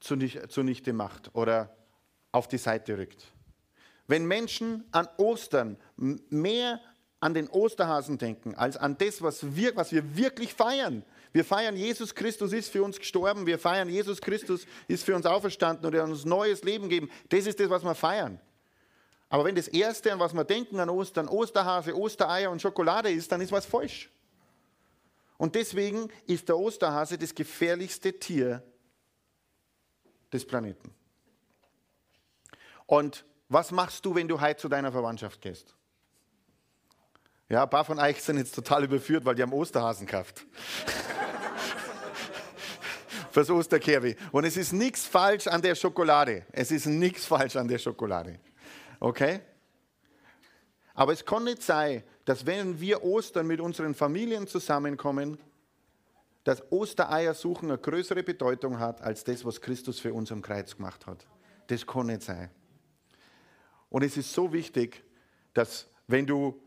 zunichte 0.00 0.92
macht 0.92 1.34
oder 1.34 1.76
auf 2.32 2.48
die 2.48 2.58
Seite 2.58 2.96
rückt. 2.96 3.24
Wenn 4.06 4.26
Menschen 4.26 4.84
an 4.90 5.06
Ostern 5.18 5.76
mehr 5.96 6.80
an 7.20 7.34
den 7.34 7.48
Osterhasen 7.48 8.16
denken, 8.16 8.54
als 8.54 8.76
an 8.76 8.96
das, 8.96 9.20
was 9.22 9.56
wir, 9.56 9.74
was 9.76 9.92
wir 9.92 10.16
wirklich 10.16 10.54
feiern. 10.54 11.04
Wir 11.32 11.44
feiern, 11.44 11.76
Jesus 11.76 12.14
Christus 12.14 12.52
ist 12.52 12.70
für 12.70 12.82
uns 12.82 12.98
gestorben, 12.98 13.44
wir 13.44 13.58
feiern, 13.58 13.88
Jesus 13.88 14.20
Christus 14.20 14.66
ist 14.86 15.04
für 15.04 15.14
uns 15.14 15.26
auferstanden 15.26 15.84
und 15.84 15.94
er 15.94 16.04
hat 16.04 16.10
uns 16.10 16.24
neues 16.24 16.62
Leben 16.62 16.88
gegeben. 16.88 17.10
Das 17.28 17.46
ist 17.46 17.60
das, 17.60 17.68
was 17.68 17.82
wir 17.82 17.94
feiern. 17.94 18.40
Aber 19.28 19.44
wenn 19.44 19.54
das 19.54 19.68
Erste, 19.68 20.12
an 20.12 20.18
was 20.18 20.32
wir 20.32 20.44
denken 20.44 20.80
an 20.80 20.88
Ostern, 20.88 21.28
Osterhase, 21.28 21.94
Ostereier 21.94 22.50
und 22.50 22.62
Schokolade 22.62 23.10
ist, 23.10 23.30
dann 23.30 23.40
ist 23.40 23.52
was 23.52 23.66
falsch. 23.66 24.10
Und 25.36 25.54
deswegen 25.54 26.10
ist 26.26 26.48
der 26.48 26.58
Osterhase 26.58 27.18
das 27.18 27.34
gefährlichste 27.34 28.18
Tier 28.18 28.62
des 30.32 30.46
Planeten. 30.46 30.92
Und 32.86 33.24
was 33.48 33.70
machst 33.70 34.04
du, 34.04 34.14
wenn 34.14 34.28
du 34.28 34.40
heute 34.40 34.60
zu 34.60 34.68
deiner 34.68 34.90
Verwandtschaft 34.90 35.40
gehst? 35.40 35.74
Ja, 37.48 37.62
ein 37.62 37.70
paar 37.70 37.84
von 37.84 37.98
euch 37.98 38.22
sind 38.22 38.38
jetzt 38.38 38.54
total 38.54 38.84
überführt, 38.84 39.24
weil 39.24 39.34
die 39.34 39.42
haben 39.42 39.52
Osterhasen 39.52 40.06
gekauft. 40.06 40.44
Fürs 43.30 43.48
Osterkerwi. 43.48 44.16
Und 44.32 44.44
es 44.44 44.56
ist 44.56 44.72
nichts 44.72 45.06
falsch 45.06 45.46
an 45.46 45.62
der 45.62 45.74
Schokolade. 45.74 46.46
Es 46.52 46.70
ist 46.70 46.86
nichts 46.86 47.24
falsch 47.24 47.56
an 47.56 47.68
der 47.68 47.78
Schokolade. 47.78 48.38
Okay? 49.00 49.40
Aber 50.94 51.12
es 51.12 51.24
kann 51.24 51.44
nicht 51.44 51.62
sein, 51.62 52.02
dass 52.24 52.44
wenn 52.44 52.80
wir 52.80 53.04
Ostern 53.04 53.46
mit 53.46 53.60
unseren 53.60 53.94
Familien 53.94 54.46
zusammenkommen, 54.46 55.38
dass 56.44 56.72
Ostereier 56.72 57.34
suchen 57.34 57.70
eine 57.70 57.78
größere 57.78 58.22
Bedeutung 58.22 58.78
hat 58.78 59.00
als 59.02 59.22
das, 59.22 59.44
was 59.44 59.60
Christus 59.60 60.00
für 60.00 60.12
uns 60.12 60.32
am 60.32 60.42
Kreuz 60.42 60.76
gemacht 60.76 61.06
hat. 61.06 61.26
Das 61.68 61.86
kann 61.86 62.06
nicht 62.06 62.22
sein. 62.22 62.50
Und 63.90 64.02
es 64.02 64.16
ist 64.16 64.32
so 64.32 64.52
wichtig, 64.52 65.04
dass 65.54 65.86
wenn 66.06 66.26
du 66.26 66.60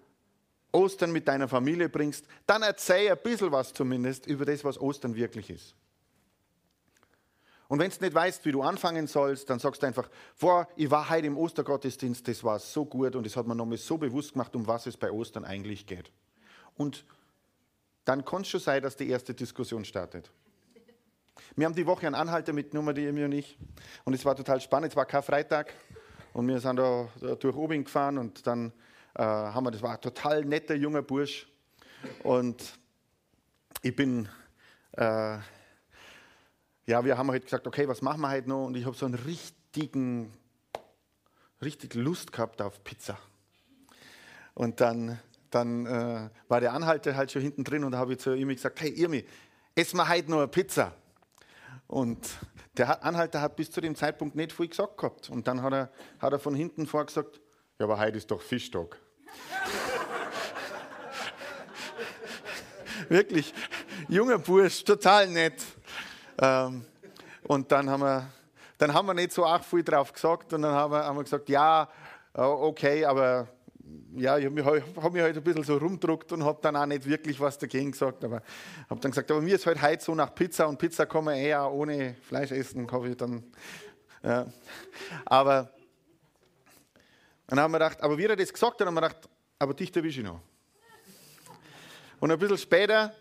Ostern 0.71 1.11
mit 1.11 1.27
deiner 1.27 1.47
Familie 1.47 1.89
bringst, 1.89 2.25
dann 2.45 2.61
erzähl 2.61 3.11
ein 3.11 3.17
bisschen 3.21 3.51
was 3.51 3.73
zumindest 3.73 4.25
über 4.25 4.45
das, 4.45 4.63
was 4.63 4.79
Ostern 4.79 5.15
wirklich 5.15 5.50
ist. 5.50 5.75
Und 7.72 7.80
wenn 7.80 7.90
du 7.90 7.96
nicht 8.01 8.13
weißt, 8.13 8.44
wie 8.44 8.51
du 8.51 8.63
anfangen 8.63 9.08
sollst, 9.08 9.50
dann 9.50 9.58
sagst 9.58 9.82
du 9.82 9.88
einfach, 9.88 10.10
vor, 10.36 10.68
ich 10.75 10.92
war 10.92 11.10
heute 11.10 11.28
im 11.28 11.38
Ostergottesdienst, 11.38 12.28
das 12.28 12.44
war 12.44 12.60
so 12.60 12.84
gut 12.84 13.16
und 13.16 13.25
es 13.25 13.38
hat 13.38 13.48
mir 13.48 13.56
nochmal 13.56 13.78
so 13.78 13.98
bewusst 13.98 14.34
gemacht, 14.34 14.54
um 14.58 14.68
was 14.68 14.88
es 14.88 14.98
bei 14.98 15.10
Ostern 15.10 15.46
eigentlich 15.46 15.86
geht. 15.86 16.12
Und 16.75 17.06
dann 18.04 18.25
kann 18.25 18.42
es 18.42 18.50
schon 18.50 18.60
sein, 18.60 18.84
dass 18.84 18.98
die 18.98 19.08
erste 19.08 19.34
Diskussion 19.34 19.86
startet. 19.86 20.30
Wir 21.56 21.66
haben 21.66 21.74
die 21.74 21.86
Woche 21.86 22.06
einen 22.08 22.16
Anhalter 22.16 22.51
mitgenommen, 22.51 22.94
die 22.94 23.10
mir 23.13 23.24
und 23.24 23.32
ich. 23.32 23.58
Und 24.04 24.16
es 24.16 24.25
war 24.25 24.36
total 24.36 24.60
spannend. 24.60 24.92
Es 24.92 24.98
war 24.98 25.06
kein 25.06 25.24
Freitag. 25.24 25.74
Und 26.34 26.50
wir 26.50 26.60
sind 26.60 26.75
da, 26.75 27.08
durch 27.40 27.56
Obing 27.56 27.86
gefahren 27.86 28.18
und 28.18 28.46
dann 28.46 28.74
äh, 29.16 29.24
haben 29.24 29.66
wir, 29.66 29.72
das 29.72 29.82
war 29.82 29.94
ein 29.94 30.01
total 30.01 30.44
netter 30.44 30.75
junger 30.75 31.04
Bursch. 31.04 31.48
Und 32.24 32.78
ich 33.82 33.96
bin, 33.96 34.28
äh, 34.92 35.38
ja, 36.85 37.05
wir 37.05 37.17
haben 37.17 37.31
halt 37.31 37.45
gesagt, 37.45 37.67
okay, 37.67 37.88
was 37.88 38.01
machen 38.01 38.21
wir 38.21 38.29
heute 38.29 38.50
noch? 38.50 38.65
Und 38.65 38.75
ich 38.75 38.85
habe 38.85 38.95
so 38.95 39.05
einen 39.05 39.15
richtigen, 39.15 40.33
richtig 41.61 41.93
Lust 41.93 42.31
gehabt 42.31 42.61
auf 42.61 42.83
Pizza. 42.83 43.17
Und 44.53 44.81
dann, 44.81 45.19
dann 45.50 45.85
äh, 45.85 46.29
war 46.47 46.59
der 46.59 46.73
Anhalter 46.73 47.15
halt 47.15 47.31
schon 47.31 47.41
hinten 47.41 47.63
drin 47.63 47.83
und 47.83 47.91
da 47.91 48.00
habe 48.00 48.13
ich 48.13 48.19
zu 48.19 48.33
ihm 48.33 48.50
gesagt, 48.50 48.81
hey 48.81 48.89
Irmi, 48.89 49.25
essen 49.75 49.97
wir 49.97 50.09
heute 50.09 50.31
noch 50.31 50.39
eine 50.39 50.47
Pizza. 50.47 50.93
Und 51.88 52.27
der 52.77 53.03
Anhalter 53.03 53.41
hat 53.41 53.55
bis 53.55 53.69
zu 53.69 53.81
dem 53.81 53.95
Zeitpunkt 53.95 54.35
nicht 54.35 54.53
viel 54.53 54.67
gesagt 54.67 54.97
gehabt. 54.97 55.29
Und 55.29 55.47
dann 55.47 55.61
hat 55.61 55.73
er, 55.73 55.91
hat 56.19 56.33
er 56.33 56.39
von 56.39 56.55
hinten 56.55 56.88
vor 56.88 57.05
gesagt, 57.05 57.39
ja, 57.79 57.85
aber 57.85 58.00
heute 58.00 58.17
ist 58.17 58.31
doch 58.31 58.41
Fischtag. 58.41 58.97
Wirklich, 63.09 63.53
junger 64.07 64.39
Bursch, 64.39 64.83
total 64.83 65.27
nett. 65.27 65.61
Ähm, 66.41 66.86
und 67.43 67.71
dann 67.71 67.89
haben, 67.89 68.01
wir, 68.01 68.27
dann 68.77 68.93
haben 68.93 69.05
wir 69.05 69.13
nicht 69.13 69.31
so 69.31 69.45
arg 69.45 69.63
viel 69.63 69.83
drauf 69.83 70.12
gesagt 70.12 70.51
und 70.53 70.63
dann 70.63 70.74
haben 70.74 70.91
wir, 70.91 71.05
haben 71.05 71.17
wir 71.17 71.24
gesagt, 71.24 71.48
ja, 71.50 71.88
äh, 72.33 72.41
okay, 72.41 73.05
aber 73.05 73.48
ja, 74.15 74.38
ich 74.38 74.45
habe 74.45 74.55
mich, 74.55 74.65
hab 74.65 75.13
mich 75.13 75.21
halt 75.21 75.38
ein 75.38 75.43
bisschen 75.43 75.63
so 75.63 75.77
rumdruckt 75.77 76.31
und 76.31 76.43
habe 76.43 76.60
dann 76.62 76.75
auch 76.75 76.86
nicht 76.86 77.05
wirklich 77.05 77.39
was 77.39 77.57
dagegen 77.57 77.91
gesagt. 77.91 78.24
Aber 78.24 78.41
habe 78.89 79.00
dann 79.00 79.12
gesagt, 79.12 79.29
aber 79.31 79.41
mir 79.41 79.55
ist 79.55 79.65
halt 79.65 79.81
heute 79.81 80.03
so 80.03 80.15
nach 80.15 80.33
Pizza 80.33 80.67
und 80.67 80.77
Pizza 80.77 81.05
kann 81.05 81.24
man 81.24 81.36
eher 81.36 81.71
ohne 81.71 82.15
Fleisch 82.24 82.51
essen, 82.51 82.91
habe 82.91 83.10
ich 83.10 83.17
dann. 83.17 83.43
Ja. 84.24 84.48
Aber 85.25 85.71
dann 87.48 87.60
haben 87.60 87.71
wir 87.71 87.79
gedacht, 87.79 88.01
aber 88.01 88.17
wie 88.17 88.25
er 88.25 88.36
das 88.36 88.51
gesagt 88.51 88.79
hat, 88.79 88.88
haben 88.88 88.93
wir 88.93 89.01
gedacht, 89.01 89.29
aber 89.60 89.74
dich 89.74 89.95
erwische 89.95 90.21
ich 90.21 90.25
noch. 90.25 90.39
Und 92.19 92.31
ein 92.31 92.39
bisschen 92.39 92.57
später 92.57 93.13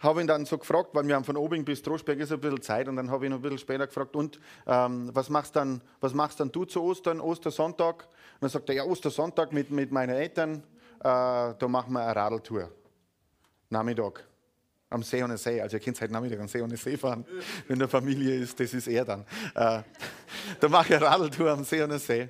habe 0.00 0.20
ihn 0.20 0.26
dann 0.26 0.46
so 0.46 0.56
gefragt, 0.58 0.90
weil 0.94 1.06
wir 1.06 1.14
haben 1.14 1.24
von 1.24 1.36
Obing 1.36 1.64
bis 1.64 1.82
Trostberg 1.82 2.18
ist 2.18 2.32
ein 2.32 2.40
bisschen 2.40 2.62
Zeit 2.62 2.88
und 2.88 2.96
dann 2.96 3.10
habe 3.10 3.24
ich 3.24 3.30
ihn 3.30 3.34
ein 3.34 3.42
bisschen 3.42 3.58
später 3.58 3.86
gefragt, 3.86 4.16
und 4.16 4.40
ähm, 4.66 5.10
was, 5.12 5.28
machst 5.28 5.54
dann, 5.56 5.82
was 6.00 6.14
machst 6.14 6.40
dann 6.40 6.50
du 6.50 6.64
zu 6.64 6.82
Ostern, 6.82 7.20
Ostersonntag? 7.20 8.04
Und 8.04 8.42
dann 8.42 8.50
sagt 8.50 8.68
er, 8.70 8.76
ja, 8.76 8.84
Ostersonntag 8.84 9.52
mit, 9.52 9.70
mit 9.70 9.92
meinen 9.92 10.16
Eltern, 10.16 10.64
äh, 11.00 11.02
da 11.02 11.66
machen 11.68 11.92
wir 11.92 12.00
eine 12.00 12.16
Radeltour. 12.16 12.70
Nachmittag. 13.68 14.26
Am 14.88 15.04
See 15.04 15.22
und 15.22 15.36
See. 15.36 15.60
Also 15.60 15.76
ihr 15.76 15.82
könnt 15.82 16.00
heute 16.00 16.12
Nachmittag 16.12 16.40
am 16.40 16.48
See 16.48 16.60
und 16.62 16.76
See 16.76 16.96
fahren, 16.96 17.24
wenn 17.68 17.78
der 17.78 17.88
Familie 17.88 18.36
ist, 18.36 18.58
das 18.58 18.74
ist 18.74 18.88
er 18.88 19.04
dann. 19.04 19.20
Äh, 19.54 19.82
da 20.60 20.68
mache 20.68 20.88
ich 20.88 20.96
eine 20.96 21.06
Radeltour 21.06 21.50
am 21.50 21.62
See 21.62 21.82
und 21.82 21.96
See. 21.98 22.28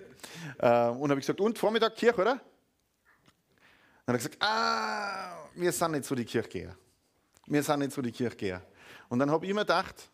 Äh, 0.58 0.88
und 0.88 1.08
habe 1.08 1.20
ich 1.20 1.26
gesagt, 1.26 1.40
und 1.40 1.56
Vormittag 1.56 1.94
Kirche, 1.94 2.20
oder? 2.20 2.40
Dann 4.04 4.14
hat 4.14 4.14
er 4.14 4.16
gesagt, 4.16 4.36
ah, 4.40 5.48
wir 5.54 5.70
sind 5.70 5.92
nicht 5.92 6.04
so 6.04 6.16
die 6.16 6.24
Kirchgeher 6.24 6.76
wir 7.50 7.62
sind 7.62 7.80
nicht 7.80 7.92
so 7.92 8.00
die 8.00 8.12
Kirchgeher. 8.12 8.62
Und 9.08 9.18
dann 9.18 9.30
habe 9.30 9.44
ich 9.44 9.52
mir 9.52 9.60
gedacht, 9.60 10.08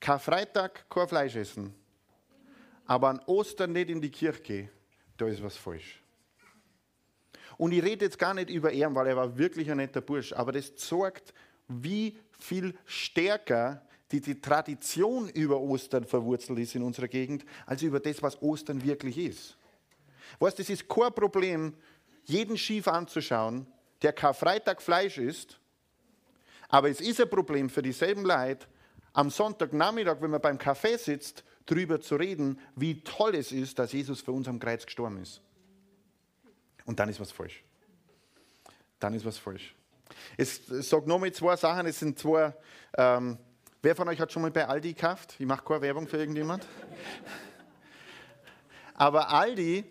kein 0.00 0.18
Freitag, 0.18 0.90
kein 0.90 1.08
Fleisch 1.08 1.36
essen, 1.36 1.72
aber 2.86 3.08
an 3.08 3.20
Ostern 3.26 3.72
nicht 3.72 3.88
in 3.88 4.00
die 4.00 4.10
Kirche 4.10 4.42
gehen, 4.42 4.70
da 5.16 5.26
ist 5.26 5.42
was 5.42 5.56
falsch. 5.56 6.02
Und 7.56 7.72
ich 7.72 7.82
rede 7.82 8.04
jetzt 8.04 8.18
gar 8.18 8.34
nicht 8.34 8.50
über 8.50 8.72
ihn, 8.72 8.94
weil 8.96 9.06
er 9.06 9.16
war 9.16 9.38
wirklich 9.38 9.70
ein 9.70 9.76
netter 9.76 10.00
Bursch, 10.00 10.32
aber 10.32 10.50
das 10.50 10.74
zeigt, 10.74 11.32
wie 11.68 12.18
viel 12.38 12.76
stärker 12.84 13.80
die, 14.10 14.20
die 14.20 14.40
Tradition 14.40 15.28
über 15.30 15.60
Ostern 15.60 16.04
verwurzelt 16.04 16.58
ist 16.58 16.74
in 16.74 16.82
unserer 16.82 17.08
Gegend, 17.08 17.44
als 17.64 17.82
über 17.82 18.00
das, 18.00 18.20
was 18.22 18.42
Ostern 18.42 18.82
wirklich 18.84 19.16
ist. 19.18 19.56
Weißt, 20.40 20.58
es 20.58 20.68
ist 20.68 20.88
kein 20.88 21.14
Problem, 21.14 21.74
jeden 22.24 22.58
schief 22.58 22.88
anzuschauen, 22.88 23.66
der 24.04 24.12
Karfreitag 24.12 24.80
Fleisch 24.82 25.18
isst, 25.18 25.58
aber 26.68 26.90
es 26.90 27.00
ist 27.00 27.20
ein 27.20 27.28
Problem 27.28 27.70
für 27.70 27.82
dieselben 27.82 28.24
Leute, 28.24 28.66
am 29.12 29.30
Sonntagnachmittag, 29.30 30.20
wenn 30.20 30.30
man 30.30 30.40
beim 30.40 30.58
Kaffee 30.58 30.96
sitzt, 30.96 31.44
darüber 31.66 32.00
zu 32.00 32.16
reden, 32.16 32.60
wie 32.76 33.02
toll 33.02 33.34
es 33.34 33.52
ist, 33.52 33.78
dass 33.78 33.92
Jesus 33.92 34.20
für 34.20 34.32
uns 34.32 34.48
am 34.48 34.58
Kreuz 34.58 34.84
gestorben 34.84 35.22
ist. 35.22 35.40
Und 36.84 37.00
dann 37.00 37.08
ist 37.08 37.20
was 37.20 37.32
falsch. 37.32 37.62
Dann 39.00 39.14
ist 39.14 39.24
was 39.24 39.38
falsch. 39.38 39.74
Es 40.36 40.66
sagt 40.66 41.06
nochmal 41.06 41.32
zwei 41.32 41.56
Sachen. 41.56 41.86
Es 41.86 41.98
sind 41.98 42.18
zwei. 42.18 42.54
Ähm, 42.96 43.38
wer 43.80 43.96
von 43.96 44.08
euch 44.08 44.20
hat 44.20 44.32
schon 44.32 44.42
mal 44.42 44.50
bei 44.50 44.66
Aldi 44.66 44.92
gekauft? 44.92 45.36
Ich 45.38 45.46
mache 45.46 45.64
keine 45.64 45.80
Werbung 45.82 46.06
für 46.06 46.18
irgendjemand. 46.18 46.66
Aber 48.94 49.30
Aldi 49.30 49.84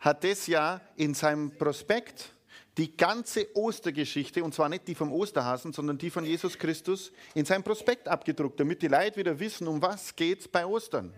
hat 0.00 0.24
das 0.24 0.46
ja 0.46 0.80
in 0.96 1.14
seinem 1.14 1.56
Prospekt 1.56 2.32
die 2.80 2.96
ganze 2.96 3.54
Ostergeschichte, 3.54 4.42
und 4.42 4.54
zwar 4.54 4.70
nicht 4.70 4.88
die 4.88 4.94
vom 4.94 5.12
Osterhasen, 5.12 5.74
sondern 5.74 5.98
die 5.98 6.08
von 6.08 6.24
Jesus 6.24 6.56
Christus, 6.56 7.12
in 7.34 7.44
seinem 7.44 7.62
Prospekt 7.62 8.08
abgedruckt, 8.08 8.58
damit 8.58 8.80
die 8.80 8.88
Leute 8.88 9.18
wieder 9.18 9.38
wissen, 9.38 9.68
um 9.68 9.82
was 9.82 10.14
es 10.18 10.48
bei 10.48 10.64
Ostern. 10.64 11.12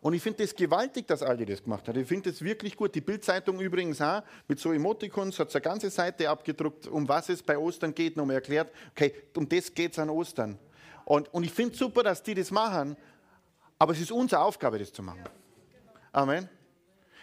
Und 0.00 0.14
ich 0.14 0.22
finde 0.22 0.44
das 0.44 0.54
gewaltig, 0.54 1.08
dass 1.08 1.24
Aldi 1.24 1.46
das 1.46 1.64
gemacht 1.64 1.88
hat. 1.88 1.96
Ich 1.96 2.06
finde 2.06 2.30
das 2.30 2.42
wirklich 2.42 2.76
gut. 2.76 2.94
Die 2.94 3.00
Bildzeitung 3.00 3.58
übrigens 3.58 4.00
auch, 4.00 4.22
mit 4.46 4.60
so 4.60 4.72
Emoticons 4.72 5.36
hat 5.40 5.52
eine 5.52 5.62
ganze 5.62 5.90
Seite 5.90 6.30
abgedruckt, 6.30 6.86
um 6.86 7.08
was 7.08 7.28
es 7.28 7.42
bei 7.42 7.58
Ostern 7.58 7.92
geht, 7.92 8.16
nochmal 8.16 8.36
erklärt, 8.36 8.72
okay, 8.92 9.12
um 9.36 9.48
das 9.48 9.74
geht 9.74 9.90
es 9.90 9.98
an 9.98 10.10
Ostern. 10.10 10.60
Und, 11.04 11.34
und 11.34 11.42
ich 11.42 11.50
finde 11.52 11.72
es 11.72 11.78
super, 11.80 12.04
dass 12.04 12.22
die 12.22 12.36
das 12.36 12.52
machen, 12.52 12.96
aber 13.80 13.94
es 13.94 14.00
ist 14.00 14.12
unsere 14.12 14.42
Aufgabe, 14.42 14.78
das 14.78 14.92
zu 14.92 15.02
machen. 15.02 15.24
Amen. 16.12 16.48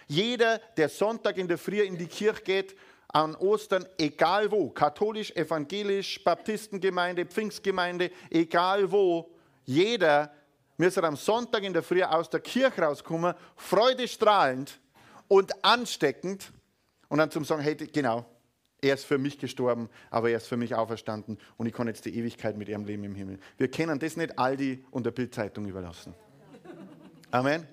Jeder, 0.07 0.59
der 0.75 0.89
Sonntag 0.89 1.37
in 1.37 1.47
der 1.47 1.57
Früh 1.57 1.81
in 1.81 1.97
die 1.97 2.07
Kirche 2.07 2.43
geht, 2.43 2.75
an 3.15 3.33
Ostern, 3.37 3.85
egal 3.97 4.51
wo, 4.51 4.69
katholisch, 4.69 5.31
evangelisch, 5.31 6.21
Baptistengemeinde, 6.21 7.25
Pfingstgemeinde, 7.25 8.11
egal 8.29 8.91
wo, 8.91 9.31
jeder 9.63 10.33
müsste 10.75 11.01
am 11.01 11.15
Sonntag 11.15 11.63
in 11.63 11.71
der 11.71 11.81
Früh 11.81 12.03
aus 12.03 12.29
der 12.29 12.41
Kirche 12.41 12.81
rauskommen, 12.81 13.33
freudestrahlend 13.55 14.81
und 15.29 15.63
ansteckend 15.63 16.51
und 17.07 17.19
dann 17.19 17.31
zum 17.31 17.45
sagen, 17.45 17.61
hey, 17.61 17.75
genau, 17.75 18.25
er 18.81 18.95
ist 18.95 19.05
für 19.05 19.17
mich 19.17 19.39
gestorben, 19.39 19.89
aber 20.09 20.29
er 20.29 20.37
ist 20.37 20.47
für 20.47 20.57
mich 20.57 20.75
auferstanden 20.75 21.37
und 21.55 21.67
ich 21.67 21.73
kann 21.73 21.87
jetzt 21.87 22.03
die 22.03 22.17
Ewigkeit 22.17 22.57
mit 22.57 22.67
ihrem 22.67 22.83
Leben 22.83 23.05
im 23.05 23.15
Himmel. 23.15 23.39
Wir 23.55 23.71
können 23.71 23.97
das 23.97 24.17
nicht 24.17 24.37
Aldi 24.37 24.83
und 24.91 25.05
der 25.05 25.11
Bildzeitung 25.11 25.65
überlassen. 25.65 26.13
Amen. 27.31 27.65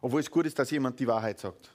Obwohl 0.00 0.20
es 0.20 0.30
gut 0.30 0.46
ist, 0.46 0.56
dass 0.60 0.70
jemand 0.70 1.00
die 1.00 1.08
Wahrheit 1.08 1.40
sagt. 1.40 1.74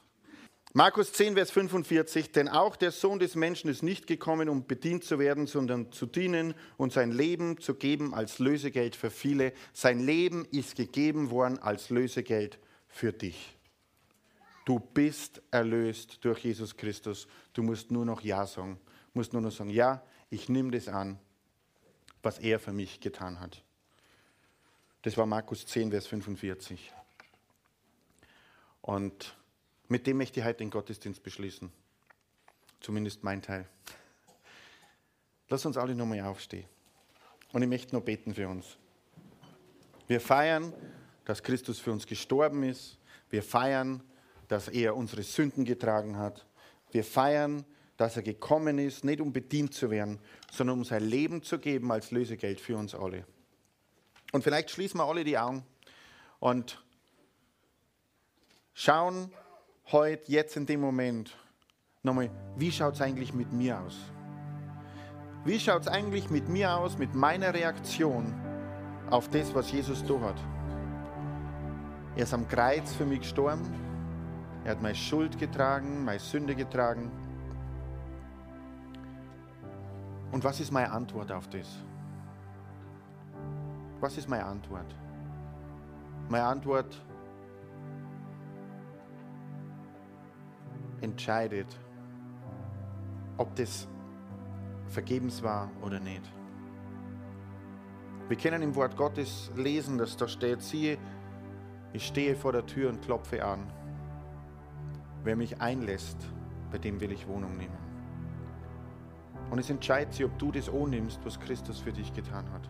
Markus 0.73 1.11
10, 1.13 1.33
Vers 1.33 1.49
45, 1.49 2.31
denn 2.31 2.47
auch 2.47 2.75
der 2.75 2.91
Sohn 2.91 3.17
des 3.17 3.33
Menschen 3.33 3.71
ist 3.71 3.81
nicht 3.81 4.05
gekommen, 4.05 4.49
um 4.49 4.67
bedient 4.67 5.03
zu 5.03 5.17
werden, 5.17 5.47
sondern 5.47 5.91
zu 5.91 6.05
dienen 6.05 6.53
und 6.77 6.93
sein 6.93 7.11
Leben 7.11 7.59
zu 7.59 7.73
geben 7.73 8.13
als 8.13 8.37
Lösegeld 8.37 8.95
für 8.95 9.09
viele. 9.09 9.53
Sein 9.73 9.99
Leben 9.99 10.45
ist 10.51 10.75
gegeben 10.75 11.31
worden 11.31 11.57
als 11.57 11.89
Lösegeld 11.89 12.59
für 12.87 13.11
dich. 13.11 13.57
Du 14.65 14.79
bist 14.79 15.41
erlöst 15.49 16.19
durch 16.23 16.45
Jesus 16.45 16.77
Christus. 16.77 17.27
Du 17.53 17.63
musst 17.63 17.89
nur 17.89 18.05
noch 18.05 18.21
Ja 18.21 18.45
sagen. 18.45 18.79
Du 19.13 19.19
musst 19.19 19.33
nur 19.33 19.41
noch 19.41 19.51
sagen, 19.51 19.71
ja, 19.71 20.03
ich 20.29 20.49
nehme 20.49 20.69
das 20.69 20.87
an, 20.87 21.17
was 22.21 22.37
er 22.37 22.59
für 22.59 22.73
mich 22.73 22.99
getan 22.99 23.39
hat. 23.39 23.63
Das 25.01 25.17
war 25.17 25.25
Markus 25.25 25.65
10, 25.65 25.89
Vers 25.89 26.05
45. 26.05 26.93
Und 28.83 29.35
mit 29.89 30.07
dem 30.07 30.17
möchte 30.17 30.39
ich 30.39 30.45
heute 30.45 30.59
den 30.59 30.69
Gottesdienst 30.69 31.21
beschließen. 31.21 31.71
Zumindest 32.79 33.23
mein 33.23 33.41
Teil. 33.41 33.67
Lass 35.49 35.65
uns 35.65 35.77
alle 35.77 35.95
nochmal 35.95 36.21
aufstehen. 36.21 36.67
Und 37.51 37.63
ich 37.63 37.67
möchte 37.67 37.95
noch 37.95 38.03
beten 38.03 38.33
für 38.33 38.47
uns. 38.47 38.77
Wir 40.07 40.21
feiern, 40.21 40.73
dass 41.25 41.43
Christus 41.43 41.79
für 41.79 41.91
uns 41.91 42.05
gestorben 42.05 42.63
ist. 42.63 42.97
Wir 43.29 43.43
feiern, 43.43 44.03
dass 44.47 44.67
er 44.67 44.95
unsere 44.95 45.23
Sünden 45.23 45.65
getragen 45.65 46.17
hat. 46.17 46.45
Wir 46.91 47.03
feiern, 47.03 47.65
dass 47.97 48.15
er 48.15 48.23
gekommen 48.23 48.77
ist, 48.77 49.03
nicht 49.03 49.19
um 49.21 49.33
bedient 49.33 49.73
zu 49.73 49.89
werden, 49.89 50.19
sondern 50.51 50.77
um 50.77 50.85
sein 50.85 51.03
Leben 51.03 51.43
zu 51.43 51.59
geben 51.59 51.91
als 51.91 52.11
Lösegeld 52.11 52.61
für 52.61 52.77
uns 52.77 52.95
alle. 52.95 53.25
Und 54.31 54.43
vielleicht 54.43 54.69
schließen 54.69 54.99
wir 54.99 55.05
alle 55.05 55.23
die 55.23 55.37
Augen 55.37 55.65
und 56.39 56.83
schauen 58.73 59.31
heute, 59.91 60.31
jetzt 60.31 60.55
in 60.55 60.65
dem 60.65 60.81
Moment, 60.81 61.35
nochmal, 62.03 62.29
wie 62.55 62.71
schaut 62.71 62.95
es 62.95 63.01
eigentlich 63.01 63.33
mit 63.33 63.51
mir 63.51 63.79
aus? 63.79 63.97
Wie 65.45 65.59
schaut 65.59 65.81
es 65.81 65.87
eigentlich 65.87 66.29
mit 66.29 66.49
mir 66.49 66.75
aus, 66.75 66.97
mit 66.97 67.15
meiner 67.15 67.53
Reaktion 67.53 68.33
auf 69.09 69.29
das, 69.29 69.53
was 69.55 69.71
Jesus 69.71 70.03
da 70.05 70.19
hat? 70.19 70.35
Er 72.15 72.23
ist 72.23 72.33
am 72.33 72.47
Kreuz 72.47 72.93
für 72.93 73.05
mich 73.05 73.21
gestorben. 73.21 73.63
Er 74.65 74.71
hat 74.71 74.81
meine 74.81 74.95
Schuld 74.95 75.39
getragen, 75.39 76.03
meine 76.03 76.19
Sünde 76.19 76.53
getragen. 76.53 77.11
Und 80.31 80.43
was 80.43 80.59
ist 80.59 80.71
meine 80.71 80.91
Antwort 80.91 81.31
auf 81.31 81.47
das? 81.47 81.67
Was 83.99 84.17
ist 84.17 84.29
meine 84.29 84.45
Antwort? 84.45 84.93
Meine 86.27 86.45
Antwort 86.45 87.01
entscheidet, 91.01 91.67
ob 93.37 93.55
das 93.55 93.87
vergebens 94.87 95.41
war 95.43 95.69
oder 95.81 95.99
nicht. 95.99 96.23
Wir 98.27 98.37
können 98.37 98.61
im 98.61 98.75
Wort 98.75 98.95
Gottes 98.95 99.51
lesen, 99.55 99.97
dass 99.97 100.15
da 100.17 100.27
steht, 100.27 100.61
siehe, 100.61 100.97
ich 101.93 102.05
stehe 102.05 102.35
vor 102.35 102.51
der 102.51 102.65
Tür 102.65 102.89
und 102.89 103.01
klopfe 103.01 103.43
an. 103.43 103.65
Wer 105.23 105.35
mich 105.35 105.59
einlässt, 105.59 106.17
bei 106.71 106.77
dem 106.77 107.01
will 107.01 107.11
ich 107.11 107.27
Wohnung 107.27 107.57
nehmen. 107.57 107.77
Und 109.49 109.57
es 109.57 109.69
entscheidet 109.69 110.13
sich, 110.13 110.25
ob 110.25 110.37
du 110.37 110.51
das 110.51 110.71
nimmst, 110.71 111.19
was 111.25 111.39
Christus 111.39 111.79
für 111.79 111.91
dich 111.91 112.13
getan 112.13 112.51
hat. 112.51 112.69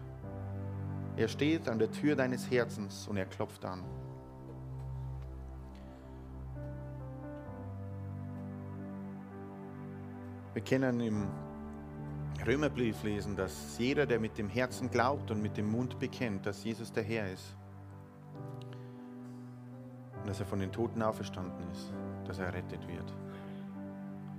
Er 1.17 1.27
steht 1.27 1.67
an 1.67 1.79
der 1.79 1.91
Tür 1.91 2.15
deines 2.15 2.49
Herzens 2.49 3.07
und 3.09 3.17
er 3.17 3.25
klopft 3.25 3.65
an. 3.65 3.83
Wir 10.59 10.65
kennen 10.65 10.99
im 10.99 11.25
Römerbrief 12.45 13.01
lesen, 13.03 13.33
dass 13.33 13.77
jeder, 13.77 14.05
der 14.05 14.19
mit 14.19 14.37
dem 14.37 14.49
Herzen 14.49 14.91
glaubt 14.91 15.31
und 15.31 15.41
mit 15.41 15.55
dem 15.55 15.71
Mund 15.71 15.97
bekennt, 15.99 16.45
dass 16.45 16.65
Jesus 16.65 16.91
der 16.91 17.03
Herr 17.03 17.31
ist 17.31 17.55
und 20.19 20.27
dass 20.27 20.41
er 20.41 20.45
von 20.45 20.59
den 20.59 20.69
Toten 20.69 21.01
auferstanden 21.01 21.65
ist, 21.71 21.93
dass 22.25 22.39
er 22.39 22.47
errettet 22.47 22.85
wird. 22.89 23.13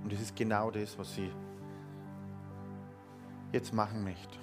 Und 0.03 0.13
das 0.13 0.21
ist 0.21 0.35
genau 0.35 0.69
das, 0.69 0.95
was 0.99 1.15
sie 1.15 1.31
jetzt 3.51 3.73
machen 3.73 4.03
möchte. 4.03 4.37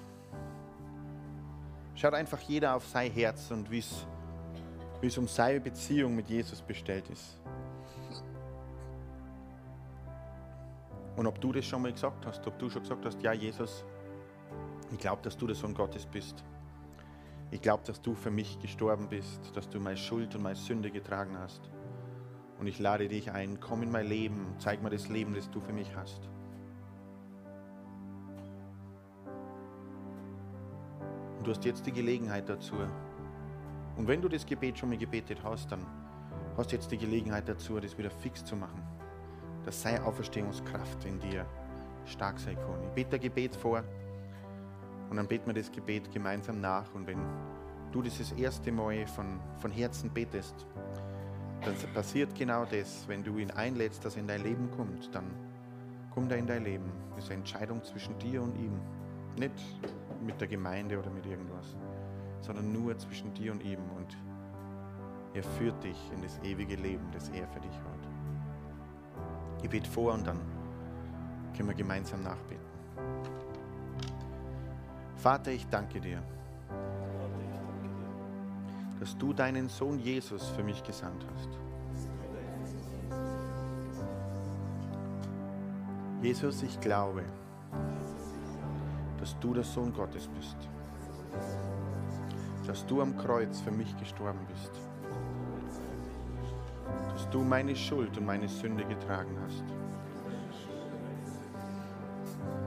Schaut 1.95 2.13
einfach 2.13 2.41
jeder 2.41 2.75
auf 2.75 2.85
sein 2.87 3.09
Herz 3.09 3.51
und 3.51 3.71
wie 3.71 3.79
es 5.01 5.17
um 5.17 5.29
seine 5.29 5.61
Beziehung 5.61 6.13
mit 6.13 6.27
Jesus 6.27 6.61
bestellt 6.61 7.09
ist. 7.09 7.39
Und 11.19 11.27
ob 11.27 11.41
du 11.41 11.51
das 11.51 11.65
schon 11.65 11.81
mal 11.81 11.91
gesagt 11.91 12.25
hast, 12.25 12.47
ob 12.47 12.57
du 12.57 12.69
schon 12.69 12.81
gesagt 12.81 13.05
hast, 13.05 13.21
ja 13.21 13.33
Jesus, 13.33 13.83
ich 14.89 14.99
glaube, 14.99 15.21
dass 15.21 15.35
du 15.35 15.47
der 15.47 15.55
Sohn 15.57 15.73
Gottes 15.73 16.05
bist. 16.05 16.45
Ich 17.51 17.61
glaube, 17.61 17.83
dass 17.85 18.01
du 18.01 18.15
für 18.15 18.31
mich 18.31 18.57
gestorben 18.61 19.09
bist, 19.09 19.53
dass 19.53 19.69
du 19.69 19.81
meine 19.81 19.97
Schuld 19.97 20.33
und 20.35 20.43
meine 20.43 20.55
Sünde 20.55 20.89
getragen 20.89 21.37
hast. 21.37 21.69
Und 22.57 22.67
ich 22.67 22.79
lade 22.79 23.09
dich 23.09 23.33
ein, 23.33 23.59
komm 23.59 23.83
in 23.83 23.91
mein 23.91 24.07
Leben, 24.07 24.55
zeig 24.59 24.81
mir 24.81 24.91
das 24.91 25.09
Leben, 25.09 25.33
das 25.33 25.51
du 25.51 25.59
für 25.59 25.73
mich 25.73 25.93
hast. 25.93 26.21
Und 31.37 31.45
du 31.45 31.51
hast 31.51 31.65
jetzt 31.65 31.85
die 31.85 31.91
Gelegenheit 31.91 32.47
dazu. 32.47 32.75
Und 33.97 34.07
wenn 34.07 34.21
du 34.21 34.29
das 34.29 34.45
Gebet 34.45 34.77
schon 34.77 34.87
mal 34.87 34.97
gebetet 34.97 35.39
hast, 35.43 35.69
dann 35.69 35.85
hast 36.55 36.71
du 36.71 36.77
jetzt 36.77 36.89
die 36.89 36.97
Gelegenheit 36.97 37.49
dazu, 37.49 37.77
das 37.77 37.97
wieder 37.97 38.09
fix 38.09 38.45
zu 38.45 38.55
machen 38.55 38.88
dass 39.65 39.81
seine 39.81 40.03
Auferstehungskraft 40.03 41.05
in 41.05 41.19
dir 41.19 41.45
stark 42.05 42.39
sein 42.39 42.55
kann. 42.55 42.83
Ich 42.87 42.91
bete 42.91 43.15
ein 43.15 43.21
Gebet 43.21 43.55
vor 43.55 43.83
und 45.09 45.17
dann 45.17 45.27
beten 45.27 45.47
wir 45.47 45.53
das 45.53 45.71
Gebet 45.71 46.11
gemeinsam 46.11 46.61
nach. 46.61 46.93
Und 46.93 47.07
wenn 47.07 47.19
du 47.91 48.01
das 48.01 48.31
erste 48.33 48.71
Mal 48.71 49.05
von, 49.07 49.39
von 49.57 49.71
Herzen 49.71 50.09
betest, 50.09 50.65
dann 51.63 51.75
passiert 51.93 52.33
genau 52.35 52.65
das. 52.65 53.07
Wenn 53.07 53.23
du 53.23 53.37
ihn 53.37 53.51
einlädst, 53.51 54.03
dass 54.05 54.15
er 54.15 54.21
in 54.21 54.27
dein 54.27 54.43
Leben 54.43 54.69
kommt, 54.75 55.13
dann 55.13 55.25
kommt 56.11 56.31
er 56.31 56.37
in 56.37 56.47
dein 56.47 56.63
Leben. 56.63 56.91
Das 57.15 57.25
ist 57.25 57.31
eine 57.31 57.39
Entscheidung 57.39 57.83
zwischen 57.83 58.17
dir 58.19 58.41
und 58.41 58.55
ihm. 58.57 58.79
Nicht 59.37 59.53
mit 60.25 60.39
der 60.39 60.47
Gemeinde 60.47 60.99
oder 60.99 61.09
mit 61.09 61.25
irgendwas, 61.25 61.75
sondern 62.41 62.71
nur 62.73 62.97
zwischen 62.97 63.33
dir 63.33 63.51
und 63.51 63.63
ihm. 63.63 63.79
Und 63.97 64.17
er 65.33 65.43
führt 65.43 65.83
dich 65.83 65.97
in 66.13 66.21
das 66.21 66.39
ewige 66.43 66.75
Leben, 66.75 67.05
das 67.11 67.29
er 67.29 67.47
für 67.47 67.59
dich 67.59 67.71
hat. 67.71 68.18
Ich 69.61 69.69
bete 69.69 69.89
vor 69.89 70.13
und 70.13 70.25
dann 70.25 70.39
können 71.55 71.69
wir 71.69 71.75
gemeinsam 71.75 72.23
nachbeten. 72.23 72.65
Vater, 75.17 75.51
ich 75.51 75.67
danke 75.67 75.99
dir, 75.99 76.23
dass 78.99 79.17
du 79.17 79.33
deinen 79.33 79.67
Sohn 79.67 79.99
Jesus 79.99 80.47
für 80.49 80.63
mich 80.63 80.81
gesandt 80.83 81.25
hast. 81.33 81.49
Jesus, 86.21 86.63
ich 86.63 86.79
glaube, 86.79 87.23
dass 89.19 89.37
du 89.39 89.53
der 89.53 89.63
Sohn 89.63 89.93
Gottes 89.93 90.27
bist, 90.27 90.57
dass 92.65 92.85
du 92.85 93.01
am 93.01 93.17
Kreuz 93.17 93.59
für 93.59 93.71
mich 93.71 93.97
gestorben 93.97 94.39
bist 94.47 94.88
dass 97.29 97.33
du 97.33 97.43
meine 97.43 97.75
Schuld 97.75 98.17
und 98.17 98.25
meine 98.25 98.49
Sünde 98.49 98.83
getragen 98.85 99.37
hast. 99.43 99.63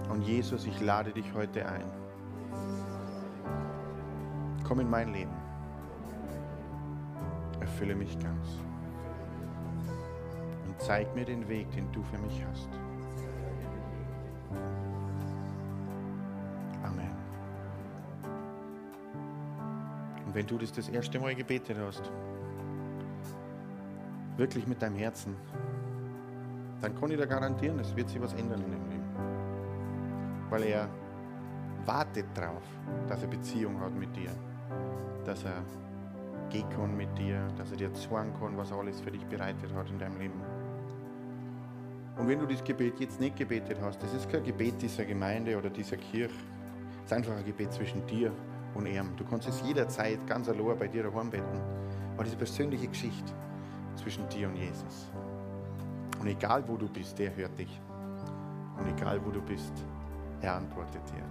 Und 0.08 0.22
Jesus, 0.22 0.66
ich 0.66 0.80
lade 0.80 1.10
dich 1.10 1.34
heute 1.34 1.66
ein. 1.66 1.90
Komm 4.62 4.78
in 4.78 4.88
mein 4.88 5.12
Leben. 5.12 5.32
Erfülle 7.58 7.96
mich 7.96 8.16
ganz. 8.20 8.46
Und 10.68 10.80
zeig 10.80 11.12
mir 11.16 11.24
den 11.24 11.48
Weg, 11.48 11.68
den 11.72 11.90
du 11.90 12.04
für 12.04 12.18
mich 12.18 12.44
hast. 12.48 12.68
Amen. 16.84 17.10
Und 20.24 20.34
wenn 20.34 20.46
du 20.46 20.56
das 20.56 20.70
das 20.70 20.88
erste 20.88 21.18
Mal 21.18 21.34
gebetet 21.34 21.76
hast, 21.84 22.12
wirklich 24.36 24.66
mit 24.66 24.80
deinem 24.82 24.96
Herzen, 24.96 25.36
dann 26.80 26.94
kann 26.98 27.10
ich 27.10 27.16
dir 27.16 27.26
garantieren, 27.26 27.78
es 27.78 27.94
wird 27.94 28.08
sich 28.08 28.20
was 28.20 28.34
ändern 28.34 28.60
in 28.60 28.72
deinem 28.72 28.90
Leben. 28.90 29.02
Weil 30.50 30.62
er 30.64 30.88
wartet 31.86 32.26
darauf, 32.34 32.62
dass 33.08 33.22
er 33.22 33.28
Beziehung 33.28 33.80
hat 33.80 33.94
mit 33.94 34.14
dir, 34.16 34.30
dass 35.24 35.44
er 35.44 35.62
gehen 36.50 36.68
kann 36.68 36.96
mit 36.96 37.16
dir, 37.16 37.48
dass 37.56 37.70
er 37.70 37.76
dir 37.78 37.94
zeigen 37.94 38.32
kann, 38.38 38.56
was 38.56 38.72
alles 38.72 39.00
für 39.00 39.10
dich 39.10 39.24
bereitet 39.26 39.72
hat 39.74 39.88
in 39.88 39.98
deinem 39.98 40.18
Leben. 40.18 40.40
Und 42.18 42.28
wenn 42.28 42.38
du 42.38 42.46
das 42.46 42.62
Gebet 42.62 43.00
jetzt 43.00 43.20
nicht 43.20 43.36
gebetet 43.36 43.78
hast, 43.80 44.02
das 44.02 44.12
ist 44.12 44.28
kein 44.28 44.44
Gebet 44.44 44.80
dieser 44.82 45.04
Gemeinde 45.04 45.56
oder 45.56 45.70
dieser 45.70 45.96
Kirche, 45.96 46.34
es 46.98 47.06
ist 47.06 47.12
einfach 47.12 47.36
ein 47.36 47.44
Gebet 47.44 47.72
zwischen 47.72 48.06
dir 48.06 48.30
und 48.74 48.86
ihm. 48.86 49.16
Du 49.16 49.24
kannst 49.24 49.48
es 49.48 49.62
jederzeit 49.66 50.26
ganz 50.26 50.48
allein 50.48 50.78
bei 50.78 50.88
dir 50.88 51.04
daheim 51.04 51.30
beten. 51.30 51.60
Aber 52.14 52.24
diese 52.24 52.36
persönliche 52.36 52.86
Geschichte, 52.86 53.32
zwischen 54.02 54.28
dir 54.28 54.48
und 54.48 54.56
Jesus. 54.56 55.10
Und 56.20 56.26
egal 56.26 56.64
wo 56.66 56.76
du 56.76 56.88
bist, 56.88 57.18
der 57.18 57.34
hört 57.36 57.56
dich. 57.58 57.80
Und 58.78 58.86
egal 58.98 59.24
wo 59.24 59.30
du 59.30 59.40
bist, 59.40 59.72
er 60.40 60.56
antwortet 60.56 61.02
dir. 61.08 61.24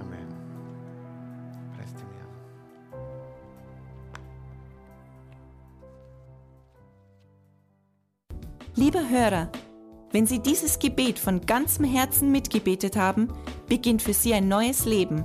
Amen. 0.00 0.26
Preis 1.76 1.92
dem 1.94 2.08
Herrn. 2.16 2.28
Liebe 8.74 9.08
Hörer, 9.08 9.48
wenn 10.12 10.26
Sie 10.26 10.40
dieses 10.40 10.78
Gebet 10.78 11.18
von 11.18 11.40
ganzem 11.46 11.84
Herzen 11.84 12.30
mitgebetet 12.30 12.96
haben, 12.96 13.28
beginnt 13.68 14.02
für 14.02 14.12
Sie 14.12 14.34
ein 14.34 14.48
neues 14.48 14.84
Leben. 14.84 15.24